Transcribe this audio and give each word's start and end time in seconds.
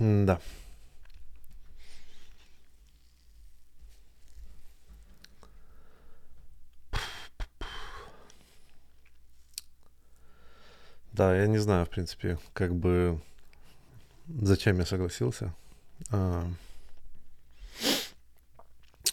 Да. 0.00 0.40
Да, 11.12 11.36
я 11.36 11.46
не 11.46 11.58
знаю, 11.58 11.84
в 11.84 11.90
принципе, 11.90 12.38
как 12.54 12.74
бы 12.74 13.20
зачем 14.26 14.78
я 14.78 14.86
согласился. 14.86 15.52
А, 16.10 16.48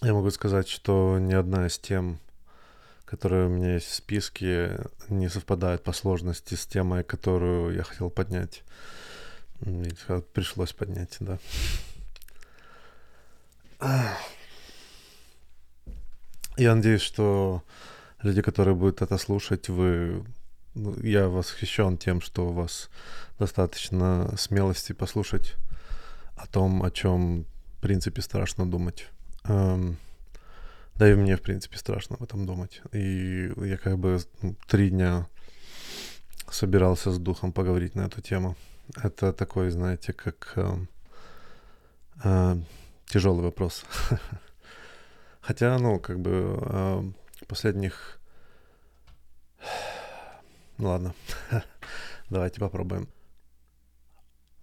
я 0.01 0.13
могу 0.13 0.31
сказать, 0.31 0.69
что 0.69 1.19
ни 1.19 1.33
одна 1.33 1.67
из 1.67 1.77
тем, 1.77 2.19
которые 3.03 3.47
у 3.47 3.49
меня 3.49 3.73
есть 3.73 3.87
в 3.87 3.93
списке, 3.93 4.85
не 5.09 5.27
совпадает 5.27 5.83
по 5.83 5.91
сложности 5.91 6.55
с 6.55 6.65
темой, 6.65 7.03
которую 7.03 7.75
я 7.75 7.83
хотел 7.83 8.09
поднять. 8.09 8.63
Пришлось 9.59 10.73
поднять, 10.73 11.17
да. 11.19 11.39
Я 16.57 16.73
надеюсь, 16.75 17.01
что 17.01 17.63
люди, 18.21 18.41
которые 18.41 18.75
будут 18.75 19.01
это 19.01 19.17
слушать, 19.17 19.69
вы... 19.69 20.25
Ну, 20.73 20.95
я 21.01 21.27
восхищен 21.27 21.97
тем, 21.97 22.21
что 22.21 22.49
у 22.49 22.53
вас 22.53 22.89
достаточно 23.39 24.35
смелости 24.37 24.93
послушать 24.93 25.55
о 26.35 26.45
том, 26.45 26.83
о 26.83 26.91
чем, 26.91 27.45
в 27.77 27.81
принципе, 27.81 28.21
страшно 28.21 28.69
думать. 28.69 29.07
Эм, 29.45 29.97
да 30.95 31.11
и 31.11 31.15
мне, 31.15 31.35
в 31.35 31.41
принципе, 31.41 31.77
страшно 31.77 32.15
об 32.15 32.23
этом 32.23 32.45
думать. 32.45 32.81
И 32.91 33.51
я 33.57 33.77
как 33.77 33.97
бы 33.97 34.19
ну, 34.41 34.55
три 34.67 34.89
дня 34.89 35.27
собирался 36.49 37.11
с 37.11 37.17
духом 37.19 37.51
поговорить 37.51 37.95
на 37.95 38.01
эту 38.01 38.21
тему. 38.21 38.55
Это 38.95 39.33
такой, 39.33 39.69
знаете, 39.69 40.13
как 40.13 40.53
э, 40.55 40.77
э, 42.23 42.55
тяжелый 43.05 43.43
вопрос. 43.43 43.85
Хотя, 45.41 45.77
ну, 45.79 45.99
как 45.99 46.19
бы 46.19 46.59
э, 46.61 47.03
последних... 47.47 48.19
Ну 50.77 50.89
ладно, 50.89 51.13
давайте 52.29 52.59
попробуем. 52.59 53.07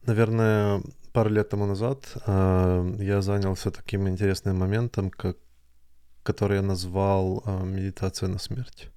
Наверное, 0.06 0.82
пару 1.12 1.30
лет 1.30 1.48
тому 1.48 1.66
назад 1.66 2.16
э, 2.26 2.96
я 2.98 3.22
занялся 3.22 3.70
таким 3.70 4.08
интересным 4.08 4.58
моментом, 4.58 5.10
как, 5.10 5.36
который 6.22 6.56
я 6.56 6.62
назвал 6.62 7.42
э, 7.46 7.64
медитация 7.64 8.28
на 8.28 8.38
смерть. 8.38 8.90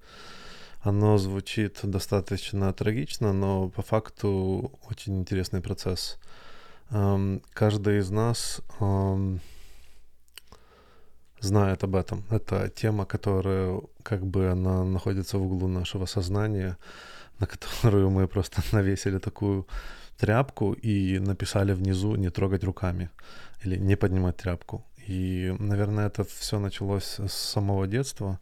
Оно 0.80 1.18
звучит 1.18 1.80
достаточно 1.82 2.72
трагично, 2.72 3.32
но 3.32 3.68
по 3.68 3.82
факту 3.82 4.78
очень 4.88 5.18
интересный 5.18 5.60
процесс. 5.60 6.18
Эм, 6.90 7.42
каждый 7.52 7.98
из 7.98 8.10
нас 8.10 8.60
эм, 8.80 9.40
знает 11.40 11.84
об 11.84 11.96
этом. 11.96 12.24
Это 12.30 12.68
тема, 12.68 13.06
которая 13.06 13.80
как 14.02 14.24
бы 14.24 14.50
она 14.50 14.84
находится 14.84 15.38
в 15.38 15.42
углу 15.42 15.68
нашего 15.68 16.06
сознания, 16.06 16.76
на 17.40 17.46
которую 17.46 18.10
мы 18.10 18.28
просто 18.28 18.62
навесили 18.72 19.18
такую 19.18 19.66
тряпку 20.16 20.72
и 20.72 21.18
написали 21.18 21.72
внизу 21.72 22.16
не 22.16 22.30
трогать 22.30 22.64
руками 22.64 23.10
или 23.64 23.76
не 23.76 23.96
поднимать 23.96 24.36
тряпку. 24.36 24.84
И, 25.08 25.54
наверное, 25.58 26.06
это 26.06 26.24
все 26.24 26.58
началось 26.58 27.18
с 27.18 27.32
самого 27.32 27.86
детства. 27.86 28.38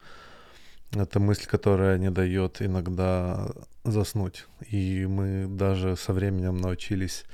Это 1.01 1.21
мысль, 1.21 1.47
которая 1.47 1.99
не 1.99 2.11
дает 2.11 2.63
иногда 2.63 3.49
заснуть. 3.85 4.47
И 4.71 5.07
мы 5.07 5.47
даже 5.49 5.97
со 5.97 6.13
временем 6.13 6.57
научились 6.57 7.25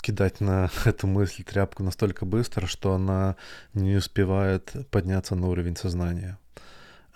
кидать 0.00 0.40
на 0.40 0.70
эту 0.84 1.06
мысль 1.06 1.44
тряпку 1.44 1.82
настолько 1.82 2.24
быстро, 2.24 2.66
что 2.66 2.94
она 2.94 3.36
не 3.74 3.96
успевает 3.96 4.72
подняться 4.90 5.34
на 5.34 5.48
уровень 5.48 5.76
сознания. 5.76 6.38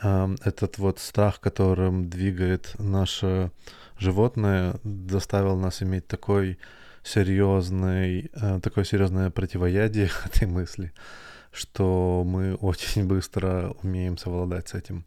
Этот 0.01 0.79
вот 0.79 0.99
страх, 0.99 1.39
которым 1.39 2.11
двигает 2.11 2.75
наше 2.79 3.53
животное, 3.99 4.75
заставил 5.09 5.57
нас 5.57 5.81
иметь 5.81 6.09
такой 6.09 6.59
серьезный, 7.05 8.31
э, 8.33 8.61
такое 8.61 8.85
серьезное 8.85 9.31
противоядие 9.31 10.11
этой 10.25 10.49
мысли, 10.49 10.93
что 11.53 12.25
мы 12.27 12.55
очень 12.57 13.07
быстро 13.07 13.75
умеем 13.83 14.19
совладать 14.19 14.69
с 14.69 14.75
этим. 14.75 15.05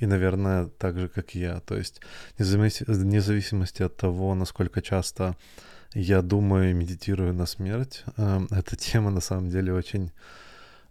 И, 0.00 0.06
наверное, 0.06 0.66
так 0.66 0.98
же, 0.98 1.08
как 1.08 1.34
я. 1.34 1.60
То 1.60 1.76
есть, 1.76 2.00
вне 2.38 3.20
зависимости 3.20 3.82
от 3.82 3.96
того, 3.96 4.34
насколько 4.34 4.80
часто 4.80 5.36
я 5.94 6.22
думаю 6.22 6.70
и 6.70 6.74
медитирую 6.74 7.34
на 7.34 7.46
смерть, 7.46 8.04
э, 8.16 8.40
эта 8.50 8.76
тема 8.76 9.10
на 9.10 9.20
самом 9.20 9.50
деле 9.50 9.74
очень... 9.74 10.10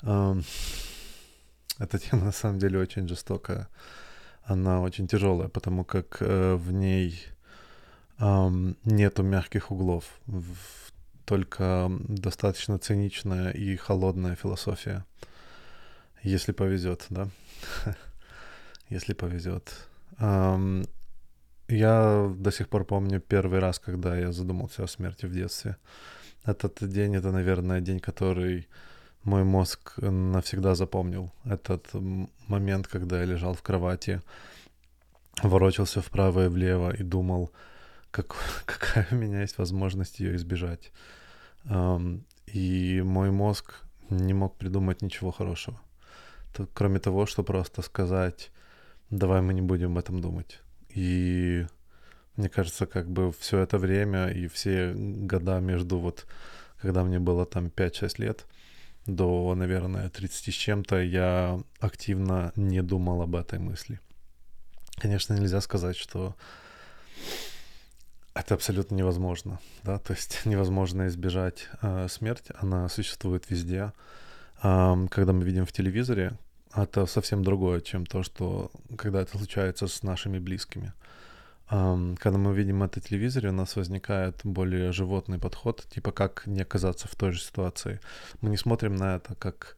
Э, 0.04 0.36
эта 1.80 1.98
тема 1.98 2.26
на 2.26 2.32
самом 2.32 2.60
деле 2.60 2.80
очень 2.80 3.08
жестокая. 3.08 3.68
Она 4.44 4.82
очень 4.82 5.08
тяжелая, 5.08 5.48
потому 5.48 5.84
как 5.84 6.18
э, 6.22 6.56
в 6.56 6.72
ней 6.72 7.20
э, 8.20 8.50
нету 8.86 9.24
мягких 9.24 9.72
углов, 9.72 10.06
только 11.26 11.90
достаточно 12.08 12.78
циничная 12.78 13.52
и 13.52 13.76
холодная 13.76 14.36
философия. 14.36 15.04
Если 16.22 16.52
повезет, 16.52 17.06
да? 17.10 17.30
Если 18.90 19.14
повезет. 19.14 19.90
Я 21.70 22.34
до 22.36 22.52
сих 22.52 22.68
пор 22.68 22.86
помню 22.86 23.20
первый 23.22 23.60
раз, 23.60 23.80
когда 23.80 24.18
я 24.18 24.32
задумался 24.32 24.84
о 24.84 24.88
смерти 24.88 25.28
в 25.28 25.34
детстве. 25.34 25.78
Этот 26.44 26.90
день, 26.90 27.16
это, 27.16 27.32
наверное, 27.32 27.82
день, 27.82 28.00
который 28.00 28.68
мой 29.24 29.44
мозг 29.44 29.94
навсегда 29.98 30.74
запомнил. 30.76 31.32
Этот 31.46 31.88
момент, 32.48 32.88
когда 32.88 33.20
я 33.20 33.26
лежал 33.26 33.54
в 33.54 33.62
кровати, 33.62 34.22
ворочался 35.44 36.02
вправо 36.02 36.46
и 36.46 36.50
влево 36.50 36.92
и 36.96 37.04
думал, 37.04 37.52
как, 38.12 38.36
какая 38.66 39.08
у 39.12 39.16
меня 39.16 39.42
есть 39.42 39.58
возможность 39.60 40.20
ее 40.20 40.36
избежать. 40.36 40.92
И 42.48 43.02
мой 43.06 43.30
мозг 43.30 43.84
не 44.10 44.34
мог 44.34 44.58
придумать 44.58 45.04
ничего 45.04 45.32
хорошего. 45.32 45.80
Кроме 46.74 47.00
того, 47.00 47.28
что 47.28 47.44
просто 47.44 47.84
сказать, 47.84 48.52
давай 49.10 49.42
мы 49.42 49.54
не 49.54 49.62
будем 49.62 49.92
об 49.92 49.98
этом 49.98 50.22
думать. 50.22 50.60
И 50.90 51.66
мне 52.36 52.50
кажется, 52.50 52.86
как 52.86 53.10
бы 53.10 53.32
все 53.32 53.60
это 53.60 53.78
время 53.78 54.30
и 54.30 54.48
все 54.48 54.94
года 54.94 55.60
между 55.60 56.00
вот, 56.00 56.26
когда 56.82 57.04
мне 57.04 57.20
было 57.20 57.46
там 57.46 57.68
5-6 57.68 58.14
лет, 58.22 58.46
до, 59.06 59.54
наверное, 59.56 60.10
30 60.10 60.54
с 60.54 60.58
чем-то, 60.58 61.02
я 61.02 61.60
активно 61.80 62.52
не 62.56 62.82
думал 62.82 63.22
об 63.22 63.36
этой 63.36 63.60
мысли. 63.60 64.00
Конечно, 64.98 65.34
нельзя 65.34 65.62
сказать, 65.62 65.96
что 65.96 66.36
это 68.34 68.56
абсолютно 68.56 68.96
невозможно, 68.96 69.60
да, 69.84 69.98
то 69.98 70.14
есть 70.14 70.42
невозможно 70.46 71.08
избежать 71.08 71.68
э, 71.82 72.08
смерть, 72.10 72.48
она 72.56 72.88
существует 72.90 73.50
везде. 73.50 73.92
Э, 74.64 74.96
когда 75.10 75.34
мы 75.34 75.44
видим 75.44 75.66
в 75.66 75.72
телевизоре, 75.72 76.38
это 76.76 77.06
совсем 77.06 77.44
другое, 77.44 77.82
чем 77.82 78.06
то, 78.06 78.24
что 78.24 78.72
когда 78.98 79.22
это 79.22 79.38
случается 79.38 79.88
с 79.88 80.04
нашими 80.04 80.40
близкими. 80.40 80.94
Когда 81.68 82.38
мы 82.38 82.56
видим 82.56 82.82
это 82.82 83.00
телевизоре, 83.00 83.50
у 83.50 83.54
нас 83.54 83.76
возникает 83.76 84.40
более 84.44 84.92
животный 84.92 85.38
подход, 85.38 85.86
типа 85.94 86.12
как 86.12 86.48
не 86.48 86.62
оказаться 86.62 87.08
в 87.08 87.16
той 87.16 87.32
же 87.32 87.42
ситуации. 87.42 88.00
Мы 88.42 88.50
не 88.50 88.58
смотрим 88.58 88.96
на 88.96 89.18
это 89.18 89.36
как 89.36 89.78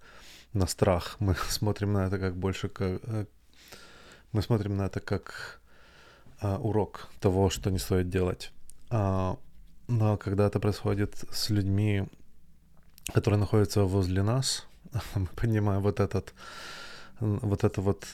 на 0.54 0.68
страх, 0.68 1.18
мы 1.20 1.36
смотрим 1.50 1.94
на 1.94 2.08
это 2.08 2.18
как 2.18 2.36
больше 2.36 2.70
как... 2.70 3.02
Э, 3.04 3.26
мы 4.32 4.42
смотрим 4.42 4.78
на 4.78 4.84
это 4.86 5.02
как 5.02 5.60
а, 6.40 6.58
урок 6.58 7.10
того, 7.20 7.50
что 7.50 7.70
не 7.70 7.80
стоит 7.80 8.10
делать. 8.10 8.52
А, 8.90 9.38
но 9.88 10.18
когда 10.18 10.48
это 10.48 10.60
происходит 10.60 11.26
с 11.30 11.50
людьми, 11.50 12.08
которые 13.14 13.40
находятся 13.40 13.84
возле 13.84 14.24
нас, 14.24 14.66
мы 15.16 15.28
понимаем 15.36 15.82
вот 15.82 16.00
этот 16.00 16.34
вот 17.20 17.64
это 17.64 17.82
вот 17.82 18.06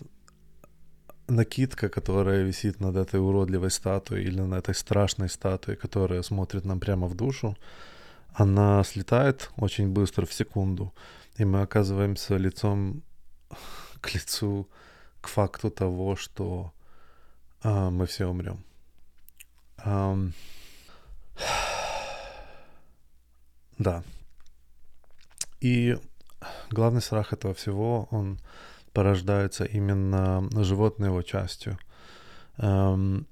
накидка, 1.27 1.89
которая 1.89 2.43
висит 2.43 2.79
над 2.79 2.95
этой 2.95 3.19
уродливой 3.19 3.71
статуей 3.71 4.25
или 4.25 4.41
над 4.41 4.59
этой 4.59 4.75
страшной 4.75 5.29
статуей, 5.29 5.77
которая 5.77 6.23
смотрит 6.23 6.65
нам 6.65 6.79
прямо 6.79 7.07
в 7.07 7.15
душу, 7.15 7.57
она 8.33 8.83
слетает 8.83 9.51
очень 9.57 9.89
быстро, 9.89 10.25
в 10.25 10.33
секунду, 10.33 10.93
и 11.37 11.45
мы 11.45 11.61
оказываемся 11.61 12.37
лицом 12.37 13.03
к 14.01 14.13
лицу, 14.13 14.67
к 15.21 15.27
факту 15.27 15.69
того, 15.69 16.15
что 16.15 16.73
а, 17.61 17.89
мы 17.89 18.05
все 18.05 18.27
умрем. 18.27 18.63
А, 19.77 20.17
да. 23.77 24.03
И 25.59 25.97
главный 26.69 27.01
страх 27.01 27.33
этого 27.33 27.53
всего, 27.53 28.07
он 28.11 28.39
порождается 28.93 29.63
именно 29.65 30.47
животной 30.63 31.09
его 31.09 31.21
частью. 31.21 31.77
Эм, 32.57 33.27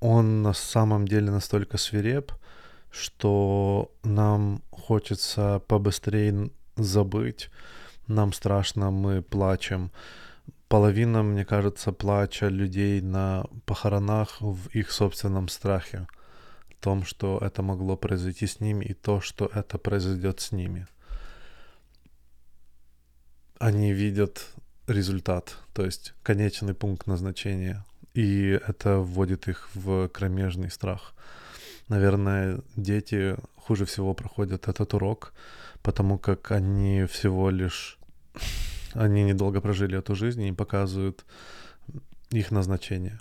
он 0.00 0.42
на 0.42 0.52
самом 0.52 1.06
деле 1.06 1.30
настолько 1.30 1.78
свиреп, 1.78 2.32
что 2.90 3.90
нам 4.02 4.62
хочется 4.70 5.62
побыстрее 5.66 6.50
забыть, 6.76 7.50
нам 8.06 8.32
страшно, 8.32 8.90
мы 8.90 9.22
плачем. 9.22 9.90
Половина, 10.68 11.22
мне 11.22 11.44
кажется, 11.44 11.92
плача 11.92 12.48
людей 12.48 13.00
на 13.00 13.44
похоронах 13.66 14.40
в 14.40 14.68
их 14.68 14.90
собственном 14.90 15.48
страхе, 15.48 16.06
в 16.70 16.82
том, 16.82 17.04
что 17.04 17.38
это 17.38 17.62
могло 17.62 17.96
произойти 17.96 18.46
с 18.46 18.60
ними 18.60 18.84
и 18.84 18.94
то, 18.94 19.20
что 19.20 19.50
это 19.54 19.78
произойдет 19.78 20.40
с 20.40 20.52
ними. 20.52 20.86
Они 23.62 23.92
видят 23.92 24.48
результат, 24.88 25.56
то 25.72 25.84
есть 25.84 26.14
конечный 26.24 26.74
пункт 26.74 27.06
назначения, 27.06 27.84
и 28.12 28.60
это 28.66 28.98
вводит 28.98 29.46
их 29.46 29.68
в 29.74 30.08
кромежный 30.08 30.68
страх. 30.68 31.14
Наверное, 31.86 32.58
дети 32.74 33.36
хуже 33.54 33.84
всего 33.84 34.14
проходят 34.14 34.66
этот 34.66 34.94
урок, 34.94 35.32
потому 35.84 36.18
как 36.18 36.50
они 36.50 37.04
всего 37.04 37.50
лишь... 37.50 37.98
Они 38.94 39.22
недолго 39.22 39.60
прожили 39.60 39.96
эту 39.96 40.16
жизнь 40.16 40.42
и 40.42 40.52
показывают 40.52 41.24
их 42.30 42.50
назначение. 42.50 43.20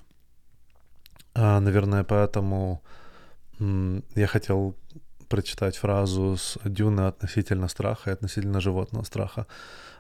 А, 1.35 1.59
наверное, 1.59 2.03
поэтому 2.03 2.81
я 3.59 4.25
хотел 4.25 4.75
прочитать 5.31 5.77
фразу 5.77 6.35
с 6.35 6.57
Дюны 6.65 7.07
относительно 7.07 7.69
страха 7.69 8.09
и 8.09 8.13
относительно 8.13 8.59
животного 8.59 9.05
страха. 9.05 9.45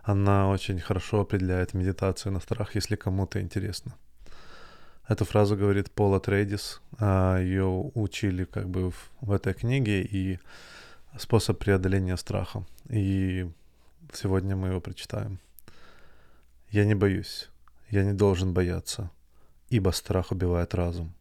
Она 0.03 0.49
очень 0.49 0.79
хорошо 0.79 1.21
определяет 1.21 1.73
медитацию 1.73 2.33
на 2.33 2.41
страх, 2.41 2.75
если 2.75 2.97
кому-то 2.97 3.39
интересно. 3.39 3.93
Эту 5.07 5.23
фразу 5.23 5.55
говорит 5.55 5.89
Пола 5.91 6.19
Трейдис. 6.19 6.81
А, 6.99 7.39
Ее 7.39 7.65
учили 7.95 8.43
как 8.43 8.67
бы 8.69 8.91
в, 8.91 9.09
в 9.21 9.31
этой 9.31 9.53
книге 9.53 10.01
и 10.01 10.39
способ 11.17 11.57
преодоления 11.59 12.17
страха. 12.17 12.65
И 12.89 13.49
сегодня 14.13 14.57
мы 14.57 14.67
его 14.67 14.81
прочитаем. 14.81 15.39
Я 16.71 16.83
не 16.85 16.95
боюсь, 16.95 17.49
я 17.89 18.03
не 18.03 18.13
должен 18.13 18.53
бояться, 18.53 19.09
ибо 19.69 19.91
страх 19.91 20.31
убивает 20.31 20.75
разум. 20.75 21.13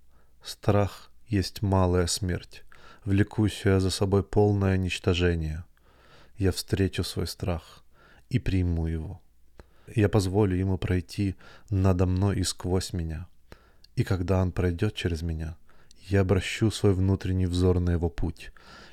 Страх 0.42 1.10
есть 1.28 1.62
малая 1.62 2.08
смерть, 2.08 2.64
влекущая 3.04 3.80
за 3.80 3.90
собой 3.90 4.22
полное 4.22 4.76
уничтожение. 4.76 5.64
Я 6.36 6.52
встречу 6.52 7.04
свой 7.04 7.26
страх 7.26 7.84
и 8.28 8.38
приму 8.38 8.86
его. 8.86 9.20
Я 9.94 10.08
позволю 10.08 10.56
ему 10.56 10.78
пройти 10.78 11.34
надо 11.68 12.06
мной 12.06 12.38
и 12.38 12.44
сквозь 12.44 12.92
меня. 12.92 13.26
И 13.96 14.04
когда 14.04 14.40
он 14.40 14.52
пройдет 14.52 14.94
через 14.94 15.22
меня, 15.22 15.56
я 16.08 16.20
обращу 16.20 16.70
свой 16.70 16.94
внутренний 16.94 17.46
взор 17.46 17.80
на 17.80 17.90
его 17.90 18.08
путь, 18.08 18.52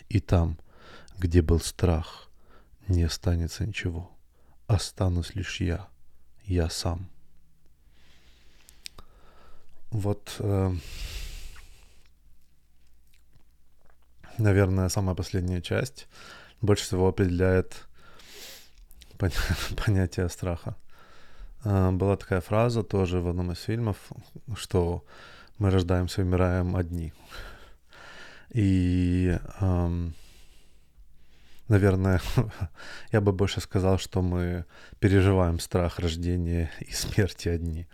и 0.10 0.20
там, 0.20 0.58
где 1.18 1.42
был 1.42 1.60
страх, 1.60 2.30
не 2.88 3.04
останется 3.04 3.66
ничего. 3.66 4.12
Останусь 4.68 5.36
лишь 5.36 5.62
я, 5.62 5.88
я 6.46 6.70
сам. 6.70 7.10
Вот, 9.92 10.36
э, 10.40 10.76
наверное, 14.38 14.90
самая 14.90 15.16
последняя 15.16 15.62
часть 15.62 16.08
больше 16.62 16.84
всего 16.84 17.08
определяет 17.08 17.88
понятие 19.86 20.30
страха. 20.30 20.76
Э, 21.64 21.92
была 21.92 22.18
такая 22.18 22.42
фраза 22.42 22.84
тоже 22.84 23.20
в 23.20 23.28
одном 23.28 23.52
из 23.52 23.62
фильмов, 23.62 23.98
что 24.56 25.04
мы 25.58 25.70
рождаемся 25.72 26.22
и 26.22 26.26
умираем 26.26 26.76
одни. 26.76 27.14
И 28.54 29.38
наверное, 31.68 32.22
я 33.12 33.22
бы 33.22 33.32
больше 33.32 33.62
сказал, 33.62 34.00
что 34.00 34.22
мы 34.22 34.66
переживаем 35.00 35.60
страх 35.60 36.00
рождения 36.00 36.72
и 36.80 36.92
смерти 36.92 37.50
одни. 37.50 37.88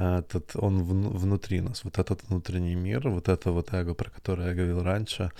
Этот, 0.00 0.56
он 0.56 0.82
в, 0.82 1.18
внутри 1.18 1.60
нас, 1.60 1.84
вот 1.84 1.98
этот 1.98 2.22
внутренний 2.28 2.74
мир, 2.74 3.08
вот 3.10 3.28
это 3.28 3.52
вот 3.52 3.74
эго, 3.74 3.94
про 3.94 4.10
которое 4.10 4.48
я 4.48 4.54
говорил 4.54 4.82
раньше, 4.82 5.30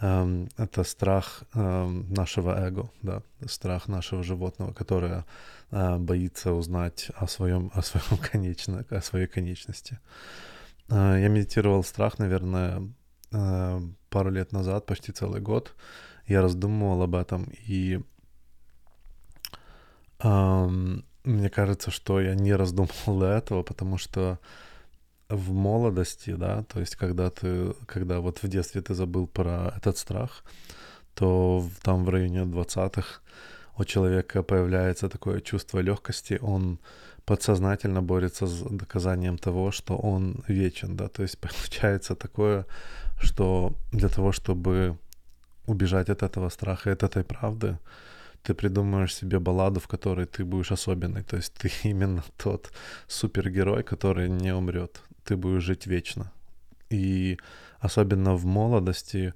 эм, 0.00 0.48
это 0.56 0.82
страх 0.82 1.44
эм, 1.54 2.12
нашего 2.12 2.50
эго, 2.66 2.90
да, 3.02 3.22
страх 3.46 3.86
нашего 3.86 4.24
животного, 4.24 4.72
которое 4.72 5.24
э, 5.70 5.98
боится 5.98 6.52
узнать 6.52 7.10
о 7.14 7.28
своем, 7.28 7.70
о 7.74 7.82
своем 7.82 8.20
конечно, 8.32 8.84
о 8.90 9.00
своей 9.00 9.28
конечности. 9.28 10.00
Э, 10.88 11.18
я 11.20 11.28
медитировал 11.28 11.84
страх, 11.84 12.18
наверное, 12.18 12.82
э, 13.30 13.80
пару 14.10 14.30
лет 14.30 14.52
назад, 14.52 14.86
почти 14.86 15.12
целый 15.12 15.40
год 15.40 15.74
я 16.26 16.42
раздумывал 16.42 17.02
об 17.02 17.14
этом, 17.14 17.48
и 17.66 18.00
эм, 20.20 21.04
мне 21.24 21.50
кажется, 21.50 21.90
что 21.90 22.20
я 22.20 22.34
не 22.34 22.54
раздумывал 22.54 23.20
до 23.20 23.26
этого, 23.26 23.62
потому 23.62 23.98
что 23.98 24.38
в 25.28 25.52
молодости, 25.52 26.34
да, 26.34 26.62
то 26.64 26.80
есть 26.80 26.96
когда 26.96 27.30
ты, 27.30 27.74
когда 27.86 28.20
вот 28.20 28.42
в 28.42 28.48
детстве 28.48 28.82
ты 28.82 28.94
забыл 28.94 29.26
про 29.26 29.72
этот 29.76 29.96
страх, 29.98 30.44
то 31.14 31.64
там 31.82 32.04
в 32.04 32.08
районе 32.08 32.40
20-х 32.40 33.20
у 33.78 33.84
человека 33.84 34.42
появляется 34.42 35.08
такое 35.08 35.40
чувство 35.40 35.80
легкости, 35.80 36.38
он 36.42 36.78
подсознательно 37.24 38.02
борется 38.02 38.46
с 38.46 38.62
доказанием 38.62 39.38
того, 39.38 39.70
что 39.70 39.96
он 39.96 40.44
вечен, 40.48 40.96
да, 40.96 41.08
то 41.08 41.22
есть 41.22 41.38
получается 41.40 42.14
такое, 42.14 42.66
что 43.20 43.72
для 43.92 44.08
того, 44.08 44.32
чтобы 44.32 44.98
убежать 45.66 46.10
от 46.10 46.22
этого 46.22 46.50
страха, 46.50 46.92
от 46.92 47.02
этой 47.02 47.24
правды, 47.24 47.78
ты 48.42 48.54
придумаешь 48.54 49.14
себе 49.14 49.38
балладу, 49.38 49.80
в 49.80 49.86
которой 49.86 50.26
ты 50.26 50.44
будешь 50.44 50.72
особенный. 50.72 51.22
То 51.22 51.36
есть 51.36 51.54
ты 51.54 51.70
именно 51.88 52.22
тот 52.36 52.72
супергерой, 53.06 53.82
который 53.82 54.28
не 54.28 54.54
умрет. 54.54 55.00
Ты 55.24 55.36
будешь 55.36 55.62
жить 55.62 55.86
вечно. 55.86 56.32
И 56.90 57.38
особенно 57.80 58.34
в 58.34 58.44
молодости 58.44 59.34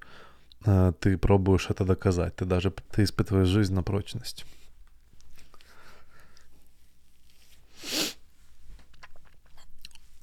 э, 0.65 0.93
ты 1.01 1.17
пробуешь 1.17 1.71
это 1.71 1.85
доказать. 1.85 2.37
Ты 2.37 2.45
даже 2.45 2.73
ты 2.91 3.05
испытываешь 3.05 3.49
жизнь 3.49 3.75
на 3.75 3.83
прочность. 3.83 4.45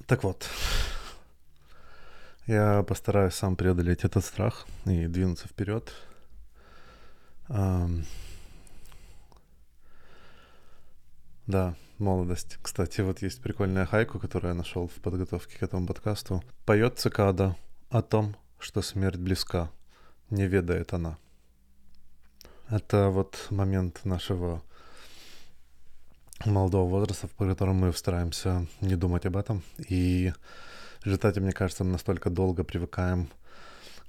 Так 0.05 0.23
вот, 0.23 0.49
я 2.45 2.83
постараюсь 2.83 3.33
сам 3.33 3.55
преодолеть 3.55 4.03
этот 4.03 4.25
страх 4.25 4.67
и 4.85 5.07
двинуться 5.07 5.47
вперед. 5.47 5.93
Um, 7.47 8.03
да, 11.47 11.75
молодость. 11.97 12.57
Кстати, 12.61 13.01
вот 13.01 13.21
есть 13.21 13.41
прикольная 13.41 13.85
хайку, 13.85 14.19
которую 14.19 14.51
я 14.51 14.55
нашел 14.55 14.87
в 14.87 15.01
подготовке 15.01 15.57
к 15.57 15.63
этому 15.63 15.85
подкасту. 15.85 16.43
Поет 16.65 16.99
цикада 16.99 17.55
о 17.89 18.01
том, 18.01 18.35
что 18.59 18.81
смерть 18.81 19.17
близка, 19.17 19.69
не 20.29 20.47
ведает 20.47 20.93
она. 20.93 21.17
Это 22.69 23.09
вот 23.09 23.47
момент 23.49 24.05
нашего 24.05 24.61
молодого 26.45 26.89
возраста, 26.89 27.27
по 27.27 27.45
которому 27.45 27.87
мы 27.87 27.93
стараемся 27.93 28.67
не 28.81 28.95
думать 28.95 29.25
об 29.25 29.37
этом 29.37 29.63
и 29.89 30.33
в 31.03 31.05
результате, 31.05 31.41
мне 31.41 31.51
кажется, 31.51 31.83
мы 31.83 31.91
настолько 31.91 32.29
долго 32.29 32.63
привыкаем 32.63 33.29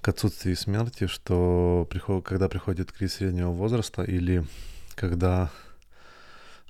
к 0.01 0.09
отсутствию 0.09 0.57
смерти, 0.57 1.09
что 1.09 1.89
приход, 1.91 2.25
когда 2.25 2.49
приходит 2.49 2.93
кризис 2.93 3.17
среднего 3.17 3.51
возраста 3.51 4.05
или 4.05 4.47
когда 4.95 5.51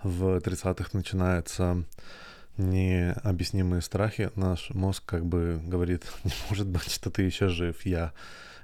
в 0.04 0.36
30-х 0.36 0.90
начинаются 0.92 1.82
необъяснимые 2.56 3.82
страхи, 3.82 4.30
наш 4.36 4.70
мозг 4.70 5.02
как 5.04 5.26
бы 5.26 5.60
говорит, 5.64 6.04
не 6.24 6.32
может 6.48 6.68
быть, 6.68 6.90
что 6.92 7.10
ты 7.10 7.22
еще 7.22 7.48
жив, 7.48 7.84
я, 7.84 8.12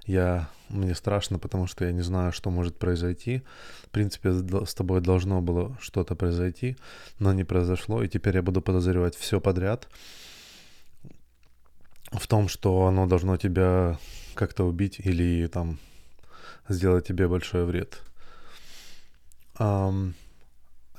я, 0.05 0.49
мне 0.69 0.95
страшно, 0.95 1.39
потому 1.39 1.67
что 1.67 1.85
я 1.85 1.93
не 1.93 2.03
знаю, 2.03 2.33
что 2.33 2.51
может 2.51 2.79
произойти. 2.79 3.43
В 3.87 3.89
принципе, 3.89 4.33
с 4.33 4.75
тобой 4.75 5.01
должно 5.01 5.41
было 5.41 5.77
что-то 5.81 6.15
произойти, 6.15 6.77
но 7.19 7.33
не 7.33 7.43
произошло, 7.43 8.03
и 8.03 8.09
теперь 8.09 8.37
я 8.37 8.43
буду 8.43 8.61
подозревать 8.61 9.17
все 9.17 9.41
подряд, 9.41 9.89
в 12.13 12.27
том, 12.27 12.49
что 12.49 12.87
оно 12.87 13.07
должно 13.07 13.37
тебя 13.37 13.99
как-то 14.35 14.65
убить 14.65 15.01
или 15.01 15.47
там 15.47 15.79
сделать 16.69 17.07
тебе 17.07 17.29
большой 17.29 17.65
вред. 17.65 18.01
Um, 19.59 20.15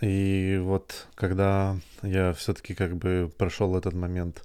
и 0.02 0.60
вот 0.62 1.08
когда 1.16 1.78
я 2.02 2.34
все-таки 2.34 2.74
как 2.74 2.98
бы 2.98 3.32
прошел 3.38 3.76
этот 3.76 3.94
момент 3.94 4.44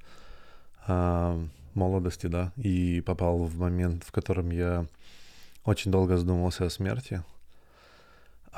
uh, 0.86 1.48
молодости, 1.74 2.26
да, 2.26 2.52
и 2.56 3.00
попал 3.00 3.38
в 3.38 3.58
момент, 3.58 4.04
в 4.04 4.12
котором 4.12 4.50
я 4.50 4.86
очень 5.64 5.90
долго 5.90 6.16
задумывался 6.16 6.66
о 6.66 6.70
смерти 6.70 7.22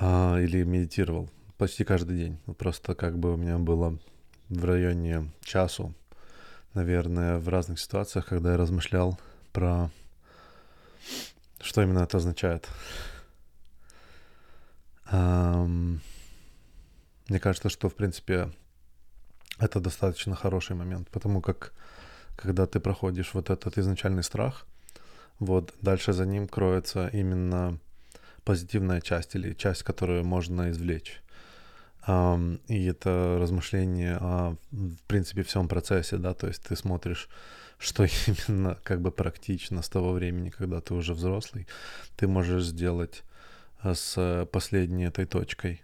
uh, 0.00 0.43
или 0.43 0.62
медитировал 0.64 1.31
почти 1.57 1.85
каждый 1.85 2.17
день. 2.17 2.38
Просто 2.59 2.95
как 2.95 3.19
бы 3.19 3.35
у 3.35 3.37
меня 3.37 3.59
было 3.59 3.99
в 4.49 4.64
районе 4.64 5.31
часу 5.43 5.95
наверное, 6.75 7.38
в 7.38 7.49
разных 7.49 7.81
ситуациях, 7.81 8.26
когда 8.26 8.52
я 8.52 8.57
размышлял 8.57 9.19
про 9.52 9.90
что 11.61 11.83
именно 11.83 12.00
это 12.00 12.19
означает? 12.19 12.69
Um, 15.11 15.99
мне 17.28 17.38
кажется, 17.40 17.68
что, 17.68 17.88
в 17.88 17.94
принципе, 17.94 18.50
это 19.58 19.80
достаточно 19.80 20.35
хороший 20.35 20.76
момент, 20.76 21.08
потому 21.11 21.40
как 21.40 21.73
когда 22.37 22.66
ты 22.66 22.78
проходишь 22.78 23.35
вот 23.35 23.50
этот 23.50 23.78
изначальный 23.78 24.23
страх, 24.23 24.66
вот 25.40 25.75
дальше 25.82 26.12
за 26.12 26.25
ним 26.25 26.47
кроется 26.47 27.11
именно 27.12 27.78
позитивная 28.44 29.00
часть 29.00 29.35
или 29.35 29.54
часть, 29.54 29.82
которую 29.82 30.25
можно 30.25 30.70
извлечь. 30.70 31.20
Um, 32.06 32.61
и 32.68 32.87
это 32.87 33.37
размышление 33.38 34.16
о, 34.20 34.56
в 34.70 35.02
принципе, 35.06 35.42
всем 35.42 35.68
процессе, 35.68 36.16
да, 36.16 36.32
то 36.32 36.47
есть 36.47 36.62
ты 36.62 36.75
смотришь, 36.75 37.28
что 37.78 38.04
именно 38.26 38.78
как 38.82 39.02
бы 39.02 39.11
практично 39.11 39.82
с 39.82 39.88
того 39.88 40.12
времени, 40.12 40.50
когда 40.50 40.80
ты 40.80 40.94
уже 40.94 41.12
взрослый, 41.12 41.66
ты 42.16 42.26
можешь 42.26 42.64
сделать 42.64 43.25
э, 43.82 43.94
с 43.94 44.47
последней 44.50 45.04
этой 45.04 45.26
точкой. 45.26 45.82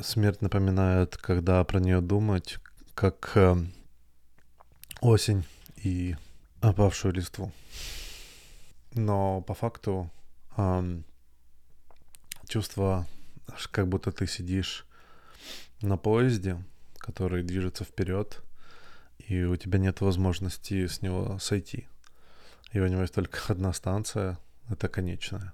Смерть 0.00 0.42
напоминает, 0.42 1.16
когда 1.16 1.64
про 1.64 1.80
нее 1.80 2.00
думать, 2.00 2.58
как 2.94 3.32
э, 3.34 3.56
осень 5.00 5.44
и 5.74 6.14
опавшую 6.60 7.14
листву. 7.14 7.52
Но 8.92 9.40
по 9.40 9.54
факту 9.54 10.08
э, 10.56 11.00
чувство, 12.46 13.08
как 13.72 13.88
будто 13.88 14.12
ты 14.12 14.28
сидишь 14.28 14.86
на 15.82 15.96
поезде, 15.96 16.62
который 16.98 17.42
движется 17.42 17.82
вперед, 17.82 18.40
и 19.18 19.42
у 19.42 19.56
тебя 19.56 19.80
нет 19.80 20.00
возможности 20.00 20.86
с 20.86 21.02
него 21.02 21.40
сойти. 21.40 21.88
И 22.70 22.78
у 22.78 22.86
него 22.86 23.00
есть 23.00 23.14
только 23.14 23.40
одна 23.48 23.72
станция, 23.72 24.38
это 24.68 24.88
конечная. 24.88 25.52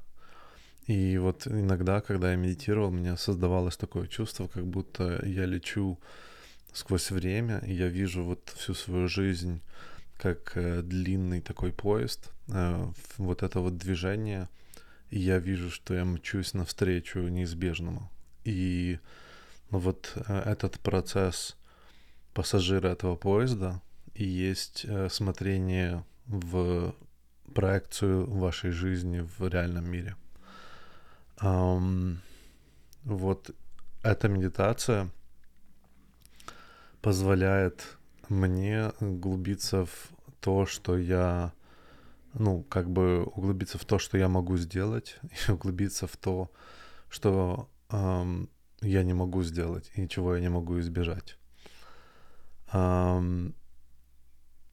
И 0.87 1.17
вот 1.17 1.47
иногда, 1.47 2.01
когда 2.01 2.31
я 2.31 2.37
медитировал, 2.37 2.89
у 2.89 2.93
меня 2.93 3.17
создавалось 3.17 3.77
такое 3.77 4.07
чувство, 4.07 4.49
как 4.49 4.67
будто 4.67 5.25
я 5.25 5.47
лечу 5.47 5.99
сквозь 6.73 7.11
время, 7.11 7.59
и 7.67 7.73
я 7.73 7.89
вижу 7.89 8.23
вот 8.23 8.53
всю 8.57 8.75
свою 8.75 9.09
жизнь 9.09 9.61
как 10.19 10.57
э, 10.57 10.83
длинный 10.83 11.41
такой 11.41 11.73
поезд, 11.73 12.31
э, 12.49 12.87
вот 13.17 13.43
это 13.43 13.61
вот 13.61 13.79
движение, 13.79 14.49
и 15.11 15.19
я 15.19 15.39
вижу, 15.39 15.71
что 15.71 15.95
я 15.95 16.05
мчусь 16.05 16.55
навстречу 16.55 17.21
неизбежному. 17.21 18.11
И 18.45 18.99
вот 19.71 20.13
э, 20.15 20.43
этот 20.47 20.79
процесс 20.81 21.57
пассажира 22.35 22.89
этого 22.89 23.17
поезда 23.17 23.81
и 24.15 24.25
есть 24.25 24.87
смотрение 25.11 26.05
в 26.27 26.95
проекцию 27.55 28.27
вашей 28.31 28.71
жизни 28.71 29.27
в 29.39 29.49
реальном 29.49 29.91
мире. 29.91 30.17
Um, 31.45 32.17
вот 33.05 33.51
эта 34.03 34.29
медитация 34.29 35.11
позволяет 37.03 37.99
мне 38.31 38.93
углубиться 38.99 39.85
в 39.85 40.09
то, 40.41 40.65
что 40.65 40.97
я, 40.97 41.53
ну, 42.33 42.63
как 42.63 42.89
бы 42.89 43.25
углубиться 43.25 43.77
в 43.77 43.85
то, 43.85 43.99
что 43.99 44.17
я 44.17 44.29
могу 44.29 44.57
сделать, 44.57 45.19
и 45.49 45.51
углубиться 45.51 46.07
в 46.07 46.17
то, 46.17 46.51
что 47.11 47.69
эм, 47.91 48.49
я 48.81 49.03
не 49.03 49.13
могу 49.13 49.43
сделать, 49.43 49.93
и 49.97 50.09
чего 50.09 50.37
я 50.37 50.41
не 50.41 50.49
могу 50.49 50.81
избежать. 50.81 51.37
Эм, 52.73 53.55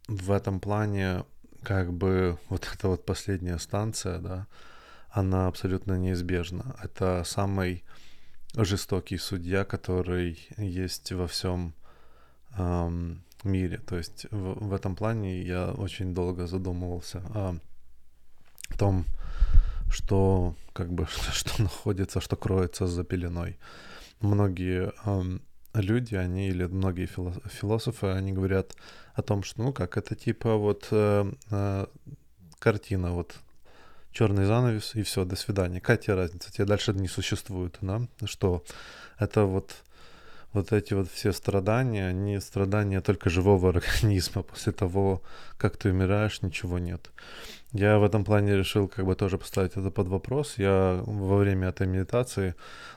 в 0.08 0.32
этом 0.32 0.62
плане, 0.62 1.26
как 1.64 1.92
бы, 1.92 2.38
вот 2.48 2.66
эта 2.74 2.88
вот 2.88 3.06
последняя 3.06 3.60
станция, 3.60 4.20
да, 4.20 4.48
она 5.12 5.48
абсолютно 5.48 5.98
неизбежна. 5.98 6.76
Это 6.84 7.24
самый 7.26 7.84
жестокий 8.56 9.18
судья, 9.18 9.64
который 9.64 10.40
есть 10.58 11.12
во 11.12 11.28
всем 11.28 11.74
эм, 12.58 13.24
мире. 13.44 13.78
То 13.78 13.98
есть 13.98 14.26
в, 14.32 14.68
в 14.68 14.74
этом 14.74 14.96
плане 14.96 15.42
я 15.42 15.72
очень 15.72 16.14
долго 16.14 16.48
задумывался 16.48 17.20
о 17.34 17.56
том, 18.78 19.06
что 19.90 20.56
как 20.74 20.92
бы 20.92 21.06
что 21.34 21.62
находится, 21.62 22.22
что 22.22 22.36
кроется 22.36 22.88
за 22.88 23.04
пеленой. 23.04 23.58
Многие 24.22 24.94
эм, 25.06 25.42
люди, 25.74 26.16
они 26.16 26.50
или 26.50 26.66
многие 26.66 27.06
философы, 27.06 28.08
они 28.08 28.32
говорят 28.34 28.76
о 29.14 29.22
том, 29.22 29.44
что 29.44 29.64
ну 29.64 29.74
как 29.74 29.98
это 29.98 30.16
типа 30.16 30.56
вот 30.56 30.88
э, 30.92 31.32
э, 31.50 31.86
картина 32.60 33.12
вот 33.12 33.36
черный 34.12 34.46
занавес 34.46 34.96
и 34.96 35.04
все, 35.04 35.26
до 35.26 35.36
свидания. 35.36 35.80
Какая 35.80 35.98
тебе 35.98 36.16
разница? 36.16 36.52
Тебе 36.52 36.66
дальше 36.66 36.94
не 36.94 37.08
существует, 37.08 37.78
да? 37.82 38.02
Что 38.26 38.64
это 39.18 39.46
вот 39.46 39.84
вот 40.54 40.74
эти 40.74 40.94
вот 40.94 41.10
все 41.10 41.32
страдания, 41.32 42.08
они 42.08 42.40
страдания 42.40 43.02
только 43.02 43.30
живого 43.30 43.70
организма. 43.70 44.44
После 44.44 44.74
того, 44.74 45.22
как 45.58 45.78
ты 45.78 45.90
умираешь, 45.92 46.42
ничего 46.42 46.78
нет. 46.78 47.10
Я 47.74 48.00
в 48.00 48.04
этом 48.04 48.26
плане 48.26 48.58
решил 48.58 48.90
как 48.90 49.06
бы 49.06 49.16
тоже 49.16 49.38
поставить 49.38 49.78
это 49.78 49.92
под 49.92 50.10
вопрос. 50.10 50.56
Я 50.58 51.02
во 51.06 51.38
время 51.38 51.70
этой 51.70 51.88
медитации 51.88 52.56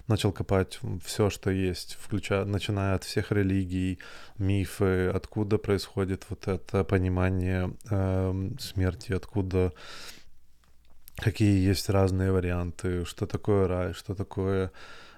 начал 0.09 0.33
копать 0.33 0.81
все, 1.05 1.31
что 1.31 1.51
есть, 1.51 1.97
включая, 2.01 2.45
начиная 2.45 2.97
от 2.97 3.05
всех 3.05 3.31
религий, 3.31 4.01
мифы, 4.37 5.07
откуда 5.15 5.59
происходит 5.59 6.25
вот 6.29 6.49
это 6.49 6.83
понимание 6.83 7.73
э, 7.89 8.51
смерти, 8.59 9.13
откуда 9.13 9.73
какие 11.17 11.69
есть 11.69 11.89
разные 11.89 12.33
варианты, 12.33 13.05
что 13.05 13.27
такое 13.27 13.69
рай, 13.69 13.93
что 13.93 14.15
такое 14.15 14.73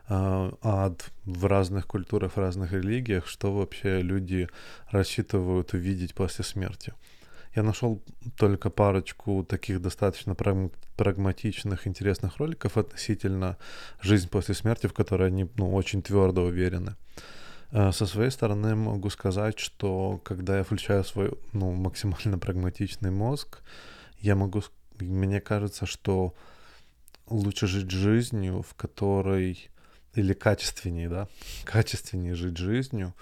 э, 0.08 0.52
ад 0.62 1.10
в 1.24 1.46
разных 1.46 1.86
культурах, 1.86 2.32
в 2.32 2.38
разных 2.38 2.72
религиях, 2.72 3.26
что 3.26 3.52
вообще 3.52 4.00
люди 4.02 4.48
рассчитывают 4.90 5.72
увидеть 5.72 6.14
после 6.14 6.44
смерти. 6.44 6.92
Я 7.56 7.62
нашел 7.62 8.02
только 8.36 8.68
парочку 8.68 9.42
таких 9.42 9.80
достаточно 9.80 10.34
прагматичных, 10.96 11.86
интересных 11.86 12.36
роликов 12.36 12.76
относительно 12.76 13.56
жизни 14.02 14.28
после 14.28 14.54
смерти, 14.54 14.88
в 14.88 14.92
которой 14.92 15.28
они 15.28 15.48
ну, 15.56 15.74
очень 15.74 16.02
твердо 16.02 16.42
уверены. 16.42 16.96
Э, 17.72 17.92
со 17.92 18.06
своей 18.06 18.30
стороны 18.30 18.74
могу 18.74 19.08
сказать, 19.10 19.58
что 19.58 20.20
когда 20.22 20.58
я 20.58 20.64
включаю 20.64 21.02
свой 21.04 21.32
ну, 21.52 21.72
максимально 21.72 22.38
прагматичный 22.38 23.10
мозг, 23.10 23.60
я 24.20 24.34
могу, 24.34 24.62
мне 25.00 25.40
кажется, 25.40 25.86
что 25.86 26.34
лучше 27.28 27.66
жить 27.66 27.90
жизнью, 27.90 28.62
в 28.62 28.74
которой 28.74 29.68
или 30.14 30.32
качественнее, 30.32 31.08
да, 31.08 31.28
качественнее 31.64 32.34
жить 32.34 32.56
жизнью, 32.56 33.14